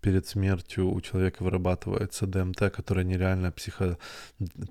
перед 0.00 0.26
смертью 0.26 0.90
у 0.90 1.00
человека 1.00 1.42
вырабатывается 1.42 2.26
ДМТ, 2.26 2.70
которое 2.70 3.04
нереально 3.04 3.52
психо, 3.52 3.98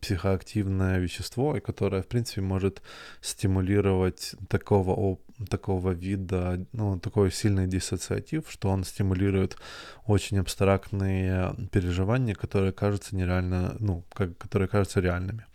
психоактивное 0.01 0.99
вещество, 0.99 1.55
и 1.55 1.59
которое, 1.59 2.01
в 2.01 2.07
принципе, 2.07 2.41
может 2.41 2.81
стимулировать 3.21 4.35
такого, 4.47 5.17
такого 5.49 5.91
вида, 5.91 6.65
ну, 6.71 6.99
такой 6.99 7.31
сильный 7.31 7.67
диссоциатив, 7.67 8.49
что 8.49 8.69
он 8.69 8.83
стимулирует 8.83 9.57
очень 10.05 10.39
абстрактные 10.39 11.55
переживания, 11.71 12.35
которые 12.35 12.71
кажутся 12.71 13.15
нереально, 13.15 13.75
ну, 13.79 14.05
как, 14.13 14.37
которые 14.37 14.67
кажутся 14.67 15.01
реальными. 15.01 15.45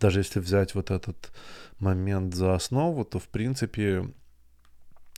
Даже 0.00 0.20
если 0.20 0.40
взять 0.40 0.74
вот 0.74 0.90
этот 0.90 1.32
момент 1.78 2.34
за 2.34 2.54
основу, 2.54 3.04
то, 3.04 3.18
в 3.18 3.28
принципе, 3.28 4.08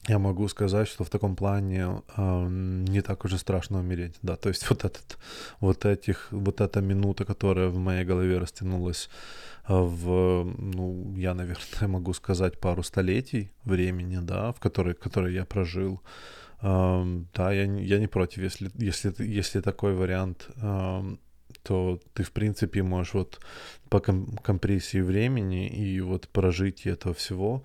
я 0.09 0.19
могу 0.19 0.49
сказать, 0.49 0.89
что 0.89 1.05
в 1.05 1.11
таком 1.11 1.37
плане 1.37 2.03
э, 2.17 2.47
не 2.49 3.03
так 3.03 3.25
уже 3.25 3.39
страшно 3.39 3.79
умереть, 3.79 4.15
да, 4.23 4.37
то 4.37 4.49
есть 4.49 4.71
вот 4.71 4.85
этот, 4.85 5.19
вот 5.61 5.85
этих, 5.85 6.29
вот 6.31 6.61
эта 6.61 6.81
минута, 6.81 7.25
которая 7.25 7.69
в 7.69 7.79
моей 7.79 8.05
голове 8.05 8.39
растянулась 8.39 9.11
э, 9.69 9.75
в, 9.75 10.45
ну, 10.59 11.15
я, 11.17 11.35
наверное, 11.35 11.89
могу 11.89 12.13
сказать 12.15 12.59
пару 12.59 12.83
столетий 12.83 13.53
времени, 13.65 14.19
да, 14.23 14.53
в 14.53 14.61
которой, 14.61 14.95
который 14.95 15.35
я 15.35 15.45
прожил, 15.45 16.01
э, 16.63 17.23
да, 17.35 17.53
я, 17.53 17.65
я 17.65 17.99
не 17.99 18.09
против, 18.09 18.43
если, 18.43 18.71
если, 18.75 19.15
если 19.19 19.61
такой 19.61 19.95
вариант 19.95 20.49
э, 20.57 21.17
то 21.63 22.01
ты, 22.15 22.23
в 22.23 22.31
принципе, 22.33 22.83
можешь 22.83 23.15
вот 23.15 23.41
по 23.89 24.01
компрессии 24.01 25.01
времени 25.01 25.69
и 25.69 26.01
вот 26.01 26.29
прожить 26.29 26.87
этого 26.87 27.15
всего, 27.15 27.63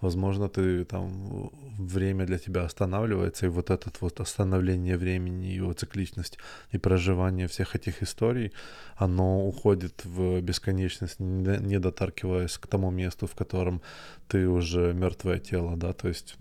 возможно, 0.00 0.48
ты 0.48 0.84
там 0.84 1.50
время 1.78 2.26
для 2.26 2.38
тебя 2.38 2.64
останавливается, 2.64 3.46
и 3.46 3.48
вот 3.48 3.70
это 3.70 3.90
вот 4.00 4.20
остановление 4.20 4.96
времени, 4.96 5.46
его 5.46 5.72
цикличность 5.72 6.38
и 6.72 6.78
проживание 6.78 7.46
всех 7.46 7.76
этих 7.76 8.02
историй, 8.02 8.52
оно 8.96 9.46
уходит 9.46 10.04
в 10.04 10.40
бесконечность, 10.40 11.20
не 11.20 11.78
дотаркиваясь 11.78 12.58
к 12.58 12.66
тому 12.66 12.90
месту, 12.90 13.26
в 13.26 13.34
котором 13.34 13.80
ты 14.28 14.48
уже 14.48 14.92
мертвое 14.92 15.38
тело, 15.38 15.76
да, 15.76 15.92
то 15.92 16.08
есть 16.08 16.36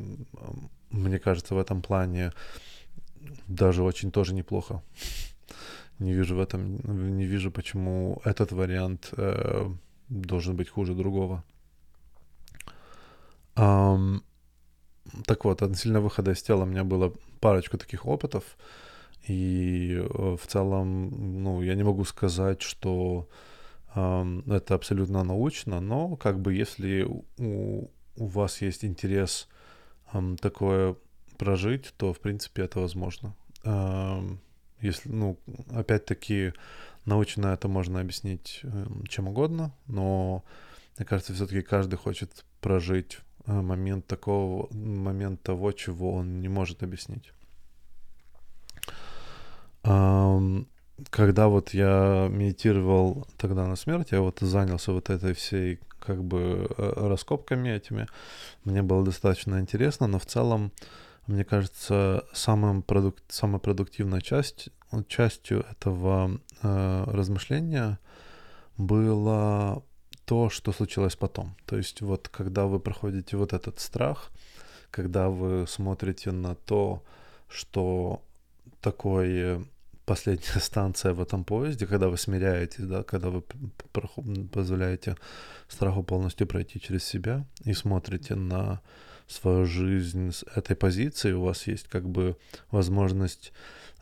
мне 0.92 1.20
кажется, 1.20 1.56
в 1.56 1.60
этом 1.60 1.82
плане 1.82 2.32
даже 3.48 3.84
очень 3.84 4.12
тоже 4.12 4.34
неплохо 4.34 4.82
не 6.00 6.14
вижу 6.14 6.36
в 6.36 6.40
этом, 6.40 7.18
не 7.18 7.26
вижу, 7.26 7.52
почему 7.52 8.22
этот 8.24 8.52
вариант 8.52 9.10
э, 9.18 9.70
должен 10.10 10.56
быть 10.56 10.70
хуже 10.70 10.94
другого. 10.94 11.44
Um, 13.56 14.22
так 15.26 15.46
вот, 15.46 15.62
относительно 15.62 16.02
выхода 16.02 16.32
из 16.32 16.44
тела 16.44 16.64
у 16.64 16.68
меня 16.68 16.84
было 16.84 17.14
парочку 17.40 17.78
таких 17.78 18.06
опытов, 18.06 18.44
и 19.28 19.98
э, 20.00 20.36
в 20.36 20.48
целом, 20.48 21.44
ну, 21.44 21.62
я 21.64 21.76
не 21.76 21.84
могу 21.84 22.06
сказать, 22.06 22.62
что 22.62 23.28
um, 23.96 24.44
это 24.54 24.76
абсолютно 24.76 25.24
научно, 25.24 25.82
но 25.82 26.16
как 26.16 26.40
бы 26.40 26.54
если 26.54 27.04
у, 27.04 27.90
у 28.16 28.26
вас 28.26 28.62
есть 28.62 28.86
интерес 28.86 29.48
um, 30.14 30.38
такое 30.38 30.96
прожить, 31.38 31.94
то 31.98 32.14
в 32.14 32.20
принципе 32.20 32.64
это 32.64 32.80
возможно. 32.80 33.34
Um, 33.64 34.38
если, 34.82 35.10
ну, 35.10 35.38
опять-таки, 35.72 36.54
научно 37.06 37.48
это 37.48 37.68
можно 37.68 38.00
объяснить 38.00 38.62
эм, 38.64 39.06
чем 39.08 39.28
угодно, 39.28 39.74
но 39.88 40.44
мне 40.98 41.06
кажется, 41.06 41.34
все-таки 41.34 41.62
каждый 41.62 41.96
хочет 41.96 42.46
прожить 42.62 43.20
э, 43.46 43.52
момент 43.52 44.08
такого, 44.08 44.68
момент 44.74 45.42
того, 45.42 45.72
чего 45.72 46.14
он 46.14 46.42
не 46.42 46.50
может 46.50 46.84
объяснить. 46.84 47.32
Когда 51.12 51.48
вот 51.48 51.74
я 51.74 52.28
медитировал 52.30 53.28
тогда 53.38 53.68
на 53.68 53.76
смерть, 53.76 54.12
я 54.12 54.22
вот 54.22 54.40
занялся 54.40 54.92
вот 54.92 55.10
этой 55.10 55.34
всей 55.34 55.80
как 56.00 56.24
бы 56.24 56.68
э, 56.76 57.08
раскопками 57.08 57.70
этими, 57.70 58.08
мне 58.64 58.82
было 58.82 59.06
достаточно 59.06 59.60
интересно, 59.60 60.08
но 60.08 60.18
в 60.18 60.26
целом 60.26 60.72
мне 61.28 61.44
кажется, 61.44 62.26
самым 62.34 62.82
продук... 62.82 63.18
самой 63.28 63.60
продуктивной 63.60 64.22
часть... 64.22 64.70
частью 65.08 65.66
этого 65.72 66.40
э, 66.64 67.04
размышления 67.08 68.00
было 68.78 69.84
то, 70.26 70.50
что 70.50 70.72
случилось 70.72 71.16
потом. 71.16 71.56
То 71.66 71.78
есть 71.78 72.02
вот 72.02 72.30
когда 72.30 72.66
вы 72.66 72.80
проходите 72.80 73.38
вот 73.38 73.54
этот 73.54 73.80
страх, 73.80 74.32
когда 74.92 75.30
вы 75.30 75.66
смотрите 75.68 76.32
на 76.32 76.56
то, 76.56 77.04
что 77.50 78.22
такое 78.82 79.64
последняя 80.06 80.60
станция 80.60 81.14
в 81.14 81.22
этом 81.22 81.44
поезде, 81.44 81.86
когда 81.86 82.08
вы 82.08 82.18
смиряетесь, 82.18 82.86
да, 82.86 83.04
когда 83.04 83.30
вы 83.30 83.44
позволяете 84.52 85.18
страху 85.68 86.04
полностью 86.04 86.48
пройти 86.48 86.80
через 86.80 87.04
себя 87.04 87.46
и 87.66 87.74
смотрите 87.74 88.36
на 88.36 88.82
свою 89.28 89.66
жизнь 89.66 90.32
с 90.32 90.44
этой 90.56 90.76
позиции, 90.76 91.34
у 91.34 91.44
вас 91.44 91.68
есть 91.68 91.88
как 91.88 92.08
бы 92.08 92.38
возможность 92.72 93.52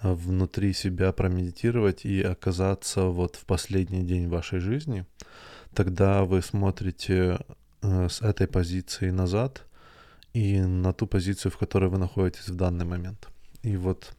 э, 0.02 0.14
внутри 0.14 0.74
себя 0.74 1.12
промедитировать 1.12 2.06
и 2.06 2.22
оказаться 2.22 3.02
вот 3.04 3.36
в 3.36 3.46
последний 3.46 4.04
день 4.04 4.28
вашей 4.28 4.60
жизни, 4.60 5.06
тогда 5.74 6.24
вы 6.24 6.42
смотрите 6.42 7.40
э, 7.82 8.10
с 8.10 8.22
этой 8.22 8.48
позиции 8.48 9.10
назад 9.10 9.66
и 10.34 10.62
на 10.62 10.94
ту 10.94 11.08
позицию, 11.08 11.52
в 11.52 11.58
которой 11.58 11.90
вы 11.90 11.98
находитесь 11.98 12.50
в 12.50 12.56
данный 12.56 12.86
момент. 12.86 13.28
И 13.64 13.78
вот 13.78 14.14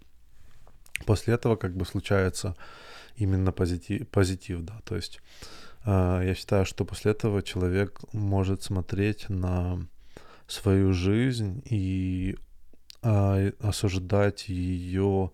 после 1.05 1.35
этого 1.35 1.57
как 1.57 1.77
бы 1.77 1.85
случается 1.85 2.57
именно 3.17 3.53
позитив, 3.53 4.09
позитив 4.09 4.63
да, 4.63 4.81
то 4.85 4.97
есть 4.97 5.21
э, 5.85 6.23
я 6.25 6.35
считаю, 6.35 6.67
что 6.67 6.85
после 6.85 7.13
этого 7.13 7.43
человек 7.43 8.01
может 8.13 8.63
смотреть 8.63 9.29
на 9.29 9.87
свою 10.47 10.93
жизнь 10.93 11.63
и 11.65 12.37
а, 13.03 13.53
осуждать 13.61 14.49
ее 14.49 15.31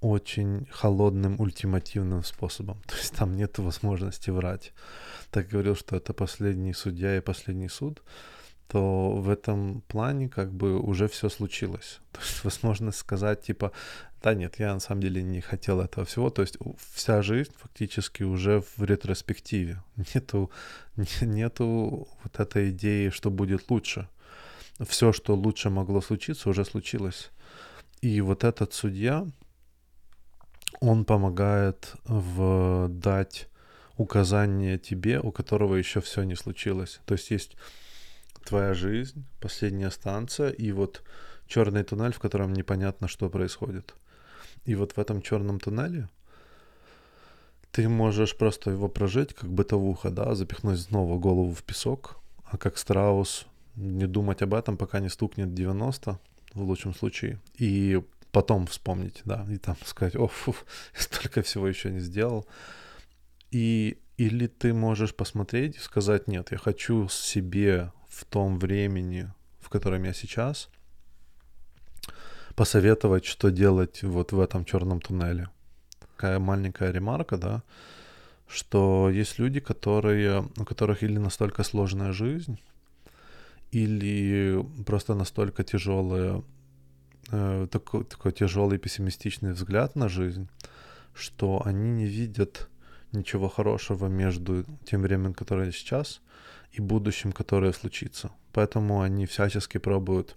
очень 0.00 0.66
холодным, 0.70 1.40
ультимативным 1.40 2.24
способом. 2.24 2.82
То 2.86 2.96
есть 2.96 3.14
там 3.14 3.36
нет 3.36 3.58
возможности 3.58 4.30
врать. 4.30 4.72
Так 5.30 5.48
говорил, 5.48 5.76
что 5.76 5.96
это 5.96 6.12
последний 6.12 6.74
судья 6.74 7.16
и 7.16 7.20
последний 7.20 7.68
суд, 7.68 8.02
то 8.66 9.12
в 9.12 9.28
этом 9.28 9.82
плане 9.82 10.28
как 10.28 10.52
бы 10.52 10.80
уже 10.80 11.06
все 11.06 11.28
случилось. 11.28 12.00
То 12.12 12.20
есть 12.20 12.44
возможность 12.44 12.98
сказать 12.98 13.42
типа, 13.42 13.72
да 14.22 14.34
нет, 14.34 14.58
я 14.58 14.74
на 14.74 14.80
самом 14.80 15.02
деле 15.02 15.22
не 15.22 15.40
хотел 15.40 15.80
этого 15.80 16.04
всего. 16.04 16.30
То 16.30 16.42
есть 16.42 16.58
вся 16.92 17.22
жизнь 17.22 17.52
фактически 17.56 18.24
уже 18.24 18.62
в 18.76 18.82
ретроспективе. 18.82 19.82
Нету, 20.14 20.50
нету 21.20 22.08
вот 22.24 22.40
этой 22.40 22.70
идеи, 22.70 23.10
что 23.10 23.30
будет 23.30 23.70
лучше 23.70 24.08
все, 24.80 25.12
что 25.12 25.34
лучше 25.34 25.70
могло 25.70 26.00
случиться, 26.00 26.48
уже 26.48 26.64
случилось. 26.64 27.30
И 28.00 28.20
вот 28.20 28.44
этот 28.44 28.72
судья, 28.72 29.26
он 30.80 31.04
помогает 31.04 31.94
в 32.04 32.88
дать 32.88 33.48
указание 33.96 34.78
тебе, 34.78 35.20
у 35.20 35.30
которого 35.30 35.76
еще 35.76 36.00
все 36.00 36.22
не 36.24 36.34
случилось. 36.34 37.00
То 37.04 37.14
есть 37.14 37.30
есть 37.30 37.56
твоя 38.44 38.74
жизнь, 38.74 39.24
последняя 39.40 39.90
станция, 39.90 40.50
и 40.50 40.72
вот 40.72 41.02
черный 41.46 41.84
туннель, 41.84 42.12
в 42.12 42.18
котором 42.18 42.52
непонятно, 42.52 43.08
что 43.08 43.28
происходит. 43.28 43.94
И 44.64 44.74
вот 44.74 44.92
в 44.92 44.98
этом 44.98 45.22
черном 45.22 45.60
туннеле 45.60 46.08
ты 47.70 47.88
можешь 47.88 48.36
просто 48.36 48.70
его 48.70 48.88
прожить, 48.88 49.34
как 49.34 49.50
бытовуха, 49.50 50.10
да, 50.10 50.34
запихнуть 50.34 50.80
снова 50.80 51.18
голову 51.18 51.54
в 51.54 51.62
песок, 51.62 52.16
а 52.44 52.58
как 52.58 52.76
страус 52.76 53.46
не 53.76 54.06
думать 54.06 54.42
об 54.42 54.54
этом, 54.54 54.76
пока 54.76 55.00
не 55.00 55.08
стукнет 55.08 55.54
90 55.54 56.18
в 56.54 56.62
лучшем 56.62 56.94
случае. 56.94 57.40
И 57.58 58.02
потом 58.30 58.66
вспомнить, 58.66 59.22
да, 59.24 59.46
и 59.50 59.58
там 59.58 59.76
сказать, 59.84 60.16
о, 60.16 60.26
фу, 60.26 60.54
столько 60.94 61.42
всего 61.42 61.68
еще 61.68 61.90
не 61.90 62.00
сделал. 62.00 62.46
И 63.50 63.98
или 64.16 64.46
ты 64.46 64.72
можешь 64.72 65.14
посмотреть 65.14 65.76
и 65.76 65.80
сказать, 65.80 66.28
нет, 66.28 66.52
я 66.52 66.58
хочу 66.58 67.08
себе 67.08 67.92
в 68.08 68.24
том 68.24 68.58
времени, 68.58 69.32
в 69.58 69.68
котором 69.68 70.04
я 70.04 70.12
сейчас, 70.12 70.68
посоветовать, 72.54 73.24
что 73.24 73.50
делать 73.50 74.02
вот 74.02 74.32
в 74.32 74.40
этом 74.40 74.64
черном 74.64 75.00
туннеле. 75.00 75.48
Такая 75.98 76.38
маленькая 76.38 76.92
ремарка, 76.92 77.36
да, 77.36 77.62
что 78.46 79.10
есть 79.10 79.38
люди, 79.38 79.60
которые, 79.60 80.48
у 80.56 80.64
которых 80.64 81.02
или 81.02 81.18
настолько 81.18 81.64
сложная 81.64 82.12
жизнь, 82.12 82.60
или 83.72 84.64
просто 84.86 85.14
настолько 85.14 85.64
тяжелая 85.64 86.42
э, 87.30 87.66
такой, 87.70 88.04
такой 88.04 88.32
тяжелый 88.32 88.78
пессимистичный 88.78 89.52
взгляд 89.52 89.96
на 89.96 90.08
жизнь, 90.08 90.48
что 91.14 91.62
они 91.64 91.90
не 91.90 92.06
видят 92.06 92.68
ничего 93.12 93.48
хорошего 93.48 94.06
между 94.08 94.64
тем 94.84 95.02
временем, 95.02 95.34
которое 95.34 95.72
сейчас, 95.72 96.20
и 96.72 96.80
будущим, 96.80 97.32
которое 97.32 97.72
случится. 97.72 98.30
Поэтому 98.52 99.00
они 99.00 99.26
всячески 99.26 99.78
пробуют 99.78 100.36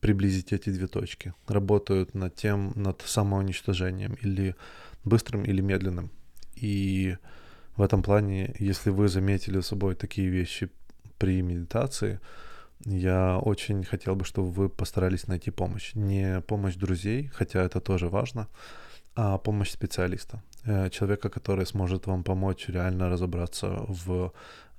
приблизить 0.00 0.52
эти 0.52 0.70
две 0.70 0.86
точки. 0.86 1.34
Работают 1.46 2.14
над 2.14 2.34
тем, 2.34 2.72
над 2.74 3.02
самоуничтожением, 3.06 4.14
или 4.14 4.54
быстрым, 5.04 5.44
или 5.44 5.60
медленным. 5.62 6.10
И 6.56 7.16
в 7.76 7.82
этом 7.82 8.02
плане, 8.02 8.54
если 8.58 8.90
вы 8.90 9.08
заметили 9.08 9.60
с 9.60 9.68
собой 9.68 9.94
такие 9.94 10.28
вещи 10.28 10.70
при 11.24 11.42
медитации, 11.42 12.20
я 12.86 13.38
очень 13.38 13.82
хотел 13.84 14.14
бы, 14.14 14.24
чтобы 14.24 14.50
вы 14.50 14.68
постарались 14.68 15.28
найти 15.28 15.50
помощь. 15.50 15.94
Не 15.94 16.40
помощь 16.40 16.76
друзей, 16.76 17.30
хотя 17.38 17.62
это 17.62 17.80
тоже 17.80 18.08
важно, 18.08 18.46
а 19.16 19.38
помощь 19.38 19.70
специалиста. 19.70 20.42
Э, 20.66 20.90
человека, 20.90 21.30
который 21.30 21.64
сможет 21.66 22.06
вам 22.06 22.24
помочь 22.24 22.68
реально 22.68 23.08
разобраться 23.08 23.68
в 23.88 24.32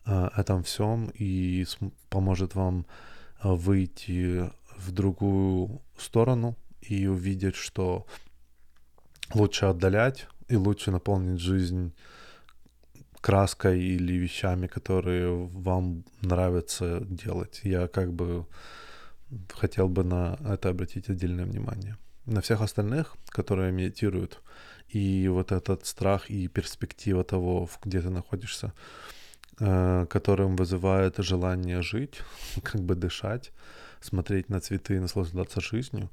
э, 0.05 0.29
этом 0.37 0.61
всем 0.61 1.11
и 1.19 1.65
поможет 2.09 2.55
вам 2.55 2.85
э, 3.43 3.55
выйти 3.55 4.51
в 4.77 4.91
другую 4.91 5.81
сторону 5.97 6.55
и 6.89 7.07
увидеть, 7.07 7.55
что 7.55 8.05
лучше 9.33 9.65
отдалять 9.65 10.27
и 10.51 10.55
лучше 10.55 10.91
наполнить 10.91 11.39
жизнь 11.39 11.91
краской 13.25 13.79
или 13.79 14.13
вещами, 14.13 14.67
которые 14.67 15.49
вам 15.63 16.03
нравится 16.21 16.99
делать. 17.09 17.61
Я 17.63 17.87
как 17.87 18.11
бы 18.11 18.45
хотел 19.49 19.89
бы 19.89 20.03
на 20.03 20.37
это 20.53 20.69
обратить 20.69 21.09
отдельное 21.09 21.45
внимание. 21.45 21.97
На 22.27 22.41
всех 22.41 22.61
остальных, 22.61 23.15
которые 23.35 23.71
медитируют, 23.71 24.41
и 24.93 25.27
вот 25.27 25.51
этот 25.51 25.87
страх 25.87 26.29
и 26.29 26.47
перспектива 26.47 27.23
того, 27.23 27.67
где 27.85 27.99
ты 27.99 28.09
находишься, 28.11 28.73
э, 29.59 30.05
которым 30.07 30.55
вызывает 30.55 31.17
желание 31.17 31.81
жить, 31.81 32.21
как 32.63 32.81
бы 32.81 32.95
дышать, 32.95 33.51
смотреть 34.01 34.49
на 34.49 34.59
цветы 34.59 34.97
и 34.97 34.99
наслаждаться 34.99 35.61
жизнью, 35.61 36.09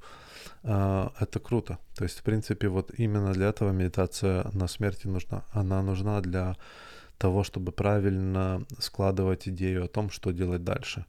э, 0.63 1.09
это 1.19 1.39
круто. 1.39 1.77
То 1.95 2.05
есть, 2.05 2.19
в 2.19 2.23
принципе, 2.23 2.67
вот 2.69 2.91
именно 2.99 3.33
для 3.33 3.49
этого 3.49 3.71
медитация 3.71 4.45
на 4.53 4.67
смерти 4.67 5.07
нужна. 5.07 5.43
Она 5.53 5.83
нужна 5.83 6.21
для 6.21 6.55
того, 7.23 7.43
чтобы 7.43 7.71
правильно 7.71 8.65
складывать 8.79 9.47
идею 9.47 9.85
о 9.85 9.87
том, 9.87 10.09
что 10.09 10.31
делать 10.31 10.63
дальше, 10.63 11.05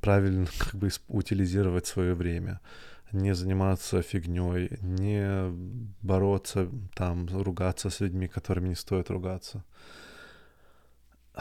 правильно 0.00 0.46
как 0.58 0.74
бы 0.74 0.90
утилизировать 1.08 1.86
свое 1.86 2.14
время, 2.14 2.60
не 3.12 3.34
заниматься 3.34 4.02
фигней, 4.02 4.68
не 4.82 5.50
бороться, 6.02 6.68
там, 6.94 7.26
ругаться 7.42 7.88
с 7.88 8.00
людьми, 8.00 8.28
которыми 8.28 8.68
не 8.68 8.74
стоит 8.74 9.10
ругаться. 9.10 9.64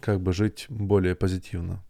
Как 0.00 0.20
бы 0.20 0.32
жить 0.32 0.66
более 0.68 1.14
позитивно. 1.14 1.82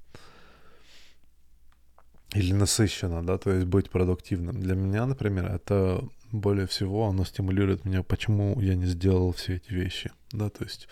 Или 2.35 2.53
насыщенно, 2.55 3.23
да, 3.27 3.39
то 3.39 3.53
есть 3.53 3.67
быть 3.67 3.91
продуктивным. 3.91 4.61
Для 4.61 4.75
меня, 4.75 5.07
например, 5.07 5.47
это 5.47 6.05
более 6.35 6.67
всего 6.67 7.07
оно 7.07 7.25
стимулирует 7.25 7.85
меня, 7.85 8.03
почему 8.03 8.61
я 8.61 8.75
не 8.75 8.87
сделал 8.87 9.33
все 9.33 9.57
эти 9.57 9.73
вещи, 9.73 10.11
да, 10.33 10.51
то 10.51 10.65
есть 10.65 10.89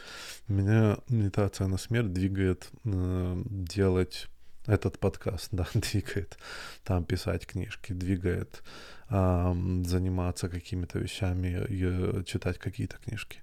меня 0.48 0.98
медитация 1.09 1.66
на 1.66 1.78
смерть 1.78 2.12
двигает 2.12 2.70
э, 2.85 3.42
делать 3.46 4.28
этот 4.66 4.98
подкаст, 4.98 5.48
да, 5.52 5.66
двигает 5.74 6.38
там 6.85 7.05
писать 7.05 7.46
книжки, 7.46 7.92
двигает 7.92 8.62
э, 9.11 9.55
заниматься 9.85 10.48
какими-то 10.48 10.98
вещами, 11.00 11.66
и, 11.68 12.24
читать 12.24 12.59
какие-то 12.59 12.96
книжки. 12.98 13.40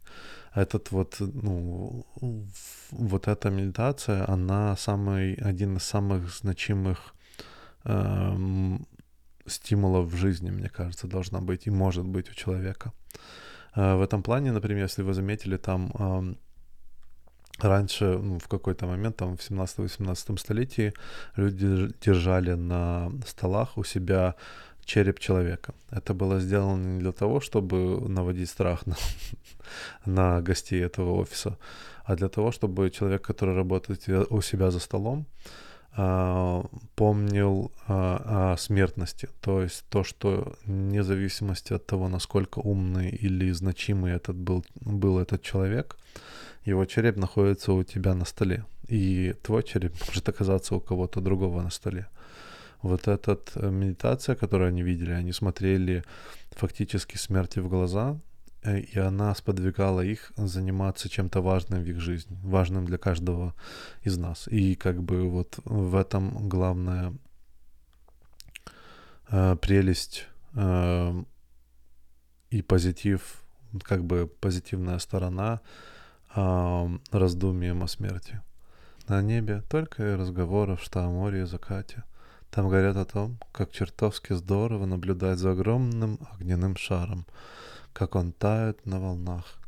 Этот 0.55 0.91
вот, 0.91 1.17
ну, 1.19 2.05
вот 2.91 3.27
эта 3.27 3.49
медитация, 3.49 4.27
она 4.29 4.75
самый, 4.77 5.33
один 5.35 5.77
из 5.77 5.83
самых 5.83 6.33
значимых 6.33 7.13
э, 7.83 8.77
стимулов 9.49 10.07
в 10.11 10.15
жизни, 10.15 10.51
мне 10.51 10.69
кажется, 10.69 11.07
должна 11.07 11.41
быть 11.41 11.67
и 11.67 11.71
может 11.71 12.05
быть 12.05 12.29
у 12.29 12.33
человека. 12.33 12.91
Э, 13.75 13.95
в 13.95 14.01
этом 14.01 14.23
плане, 14.23 14.51
например, 14.51 14.83
если 14.83 15.03
вы 15.03 15.13
заметили, 15.13 15.57
там 15.57 16.37
раньше, 17.61 18.05
ну, 18.05 18.39
в 18.39 18.47
какой-то 18.47 18.87
момент, 18.87 19.17
там, 19.17 19.35
в 19.35 19.39
17-18 19.39 20.37
столетии, 20.37 20.93
люди 21.37 21.89
держали 22.01 22.55
на 22.55 23.11
столах 23.25 23.77
у 23.77 23.83
себя 23.83 24.35
череп 24.85 25.19
человека. 25.19 25.73
Это 25.91 26.13
было 26.13 26.39
сделано 26.39 26.95
не 26.95 26.99
для 26.99 27.11
того, 27.11 27.39
чтобы 27.39 28.09
наводить 28.09 28.49
страх 28.49 28.87
на, 28.87 28.95
на 30.05 30.41
гостей 30.41 30.83
этого 30.83 31.13
офиса, 31.21 31.57
а 32.05 32.15
для 32.15 32.27
того, 32.27 32.51
чтобы 32.51 32.89
человек, 32.89 33.21
который 33.21 33.55
работает 33.55 34.09
у 34.29 34.41
себя 34.41 34.71
за 34.71 34.79
столом, 34.79 35.25
а, 35.45 35.68
помнил 35.95 37.71
а, 37.87 38.53
о 38.53 38.57
смертности. 38.57 39.27
То 39.41 39.61
есть 39.63 39.85
то, 39.89 40.03
что 40.03 40.55
вне 40.65 41.03
зависимости 41.03 41.73
от 41.73 41.85
того, 41.85 42.07
насколько 42.07 42.59
умный 42.59 43.09
или 43.09 43.51
значимый 43.51 44.13
этот 44.13 44.35
был, 44.35 44.63
был 44.75 45.19
этот 45.19 45.41
человек, 45.41 45.97
его 46.65 46.85
череп 46.85 47.17
находится 47.17 47.73
у 47.73 47.83
тебя 47.83 48.13
на 48.13 48.25
столе. 48.25 48.65
И 48.87 49.35
твой 49.43 49.63
череп 49.63 49.93
может 50.07 50.29
оказаться 50.29 50.75
у 50.75 50.79
кого-то 50.79 51.21
другого 51.21 51.61
на 51.61 51.69
столе. 51.69 52.07
Вот 52.81 53.07
эта 53.07 53.37
э, 53.55 53.69
медитация, 53.69 54.35
которую 54.35 54.69
они 54.69 54.83
видели, 54.83 55.11
они 55.11 55.33
смотрели 55.33 56.03
фактически 56.51 57.17
смерти 57.17 57.59
в 57.59 57.67
глаза, 57.67 58.17
и 58.63 58.99
она 58.99 59.33
сподвигала 59.35 60.01
их 60.01 60.33
заниматься 60.35 61.09
чем-то 61.09 61.41
важным 61.41 61.81
в 61.83 61.87
их 61.87 61.99
жизни, 61.99 62.37
важным 62.43 62.85
для 62.85 62.97
каждого 62.97 63.55
из 64.03 64.17
нас. 64.17 64.47
И 64.47 64.75
как 64.75 65.01
бы 65.01 65.29
вот 65.29 65.59
в 65.63 65.95
этом 65.95 66.49
главная 66.49 67.13
э, 69.29 69.55
прелесть 69.61 70.27
э, 70.55 71.23
и 72.49 72.61
позитив, 72.61 73.43
как 73.83 74.03
бы 74.03 74.27
позитивная 74.27 74.99
сторона 74.99 75.61
э, 76.35 76.97
раздумием 77.11 77.83
о 77.83 77.87
смерти. 77.87 78.41
На 79.07 79.21
небе 79.21 79.63
только 79.69 80.03
и 80.03 80.15
разговоров, 80.15 80.83
что 80.83 81.03
о 81.03 81.09
море 81.09 81.41
и 81.41 81.45
закате. 81.45 82.03
Там 82.51 82.67
говорят 82.67 82.97
о 82.97 83.05
том, 83.05 83.39
как 83.51 83.71
чертовски 83.71 84.33
здорово 84.33 84.85
наблюдать 84.85 85.37
за 85.37 85.51
огромным 85.51 86.19
огненным 86.33 86.75
шаром, 86.75 87.25
как 87.93 88.15
он 88.15 88.31
тает 88.31 88.85
на 88.85 88.99
волнах, 88.99 89.59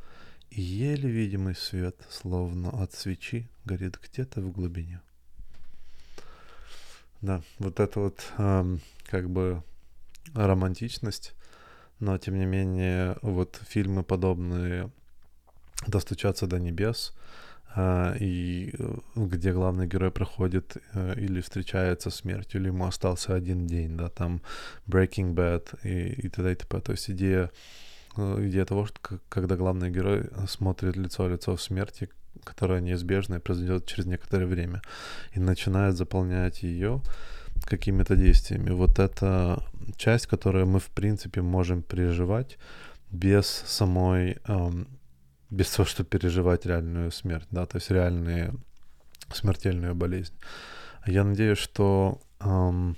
и 0.49 0.61
еле 0.61 1.09
видимый 1.09 1.55
свет, 1.55 1.95
словно 2.09 2.69
от 2.83 2.93
свечи, 2.93 3.49
горит 3.65 3.99
где-то 4.03 4.41
в 4.41 4.51
глубине. 4.51 5.01
Да, 7.21 7.41
вот 7.59 7.79
это 7.79 7.99
вот 7.99 8.33
э, 8.37 8.77
как 9.05 9.29
бы 9.29 9.63
романтичность, 10.33 11.33
но 11.99 12.17
тем 12.17 12.35
не 12.37 12.45
менее 12.45 13.17
вот 13.21 13.61
фильмы 13.67 14.03
подобные 14.03 14.89
«Достучаться 15.87 16.47
до 16.47 16.59
небес», 16.59 17.13
э, 17.75 18.17
и 18.19 18.73
э, 18.77 18.97
где 19.15 19.53
главный 19.53 19.87
герой 19.87 20.11
проходит 20.11 20.77
э, 20.93 21.13
или 21.17 21.41
встречается 21.41 22.09
смертью, 22.09 22.59
или 22.59 22.67
ему 22.67 22.85
остался 22.85 23.35
один 23.35 23.67
день, 23.67 23.95
да, 23.97 24.09
там 24.09 24.41
Breaking 24.87 25.33
Bad 25.33 25.79
и, 25.83 26.25
и 26.25 26.29
т.д. 26.29 26.51
и 26.51 26.55
т.п. 26.55 26.81
То 26.81 26.91
есть 26.91 27.09
идея 27.11 27.51
идея 28.15 28.65
того, 28.65 28.85
что 28.85 29.19
когда 29.29 29.55
главный 29.55 29.89
герой 29.89 30.29
смотрит 30.47 30.95
лицо 30.95 31.23
в 31.23 31.29
лицо 31.29 31.55
в 31.55 31.61
смерти, 31.61 32.09
которая 32.43 32.81
неизбежна 32.81 33.35
и 33.35 33.39
произойдет 33.39 33.85
через 33.85 34.05
некоторое 34.05 34.45
время, 34.45 34.81
и 35.33 35.39
начинает 35.39 35.95
заполнять 35.95 36.63
ее 36.63 37.01
какими-то 37.65 38.15
действиями. 38.15 38.71
Вот 38.71 38.99
это 38.99 39.63
часть, 39.97 40.27
которую 40.27 40.67
мы, 40.67 40.79
в 40.79 40.89
принципе, 40.89 41.41
можем 41.41 41.81
переживать 41.81 42.57
без 43.11 43.45
самой, 43.45 44.37
эм, 44.47 44.87
без 45.49 45.69
того, 45.69 45.85
чтобы 45.85 46.09
переживать 46.09 46.65
реальную 46.65 47.11
смерть, 47.11 47.47
да, 47.51 47.65
то 47.65 47.77
есть 47.77 47.91
реальную 47.91 48.59
смертельную 49.33 49.95
болезнь. 49.95 50.33
Я 51.05 51.23
надеюсь, 51.23 51.57
что 51.57 52.21
эм, 52.39 52.95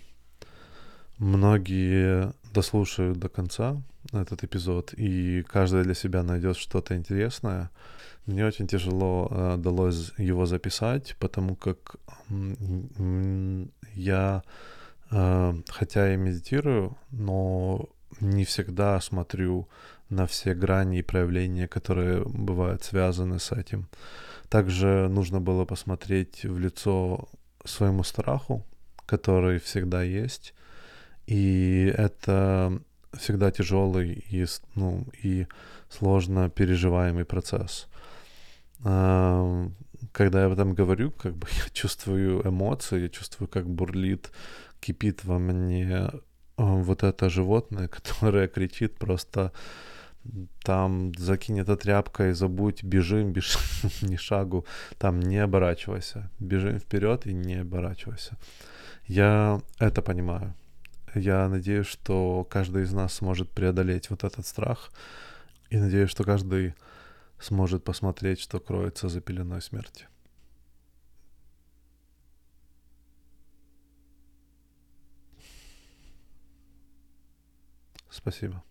многие 1.18 2.34
дослушают 2.54 3.20
до 3.20 3.30
конца 3.30 3.82
этот 4.12 4.44
эпизод, 4.44 4.94
и 4.94 5.44
каждый 5.44 5.84
для 5.84 5.94
себя 5.94 6.24
найдет 6.24 6.58
что-то 6.58 6.96
интересное. 6.96 7.70
Мне 8.26 8.46
очень 8.46 8.68
тяжело 8.68 9.28
э, 9.30 9.58
далось 9.58 10.14
его 10.18 10.46
записать, 10.46 11.16
потому 11.20 11.56
как 11.56 11.96
э, 12.30 13.66
я, 13.96 14.44
э, 15.12 15.54
хотя 15.68 16.14
и 16.14 16.18
медитирую, 16.18 16.98
но 17.12 17.90
не 18.22 18.46
всегда 18.46 19.02
смотрю 19.02 19.68
на 20.10 20.26
все 20.26 20.54
грани 20.54 21.00
и 21.00 21.04
проявления, 21.04 21.68
которые 21.68 22.24
бывают 22.24 22.84
связаны 22.84 23.40
с 23.40 23.52
этим. 23.52 23.88
Также 24.50 25.08
нужно 25.10 25.42
было 25.42 25.66
посмотреть 25.66 26.44
в 26.46 26.60
лицо 26.60 27.28
своему 27.66 28.04
страху, 28.04 28.64
который 29.06 29.60
всегда 29.60 30.04
есть. 30.04 30.54
И 31.28 31.94
это 31.98 32.80
всегда 33.14 33.52
тяжелый 33.52 34.24
и, 34.32 34.46
ну, 34.76 35.06
и 35.24 35.48
сложно 35.90 36.50
переживаемый 36.50 37.26
процесс. 37.26 37.88
Когда 38.82 40.42
я 40.42 40.46
об 40.48 40.54
этом 40.54 40.74
говорю, 40.74 41.12
как 41.12 41.36
бы 41.36 41.48
я 41.66 41.70
чувствую 41.74 42.42
эмоции, 42.48 43.02
я 43.02 43.10
чувствую, 43.10 43.48
как 43.48 43.70
бурлит, 43.70 44.32
кипит 44.80 45.24
во 45.24 45.40
мне 45.40 46.10
вот 46.58 47.04
это 47.04 47.30
животное, 47.30 47.88
которое 48.04 48.48
кричит 48.48 48.96
просто 48.96 49.52
там 50.64 51.12
закинь 51.18 51.60
это 51.60 51.76
тряпкой, 51.76 52.34
забудь, 52.34 52.84
бежим, 52.84 53.34
бежим, 53.34 53.62
ни 54.02 54.16
шагу, 54.16 54.66
там 54.98 55.20
не 55.20 55.44
оборачивайся, 55.44 56.30
бежим 56.40 56.80
вперед 56.80 57.28
и 57.28 57.34
не 57.34 57.62
оборачивайся. 57.62 58.38
Я 59.06 59.62
это 59.80 60.02
понимаю. 60.02 60.54
Я 61.16 61.48
надеюсь, 61.48 61.86
что 61.86 62.44
каждый 62.50 62.84
из 62.84 62.94
нас 62.94 63.14
сможет 63.14 63.52
преодолеть 63.52 64.10
вот 64.10 64.24
этот 64.24 64.48
страх. 64.48 64.92
И 65.70 65.78
надеюсь, 65.78 66.10
что 66.10 66.24
каждый 66.24 66.74
сможет 67.40 67.84
посмотреть, 67.84 68.40
что 68.40 68.60
кроется 68.60 69.10
за 69.10 69.22
пеленой 69.22 69.62
смерти. 69.62 70.08
Спасибо. 78.10 78.64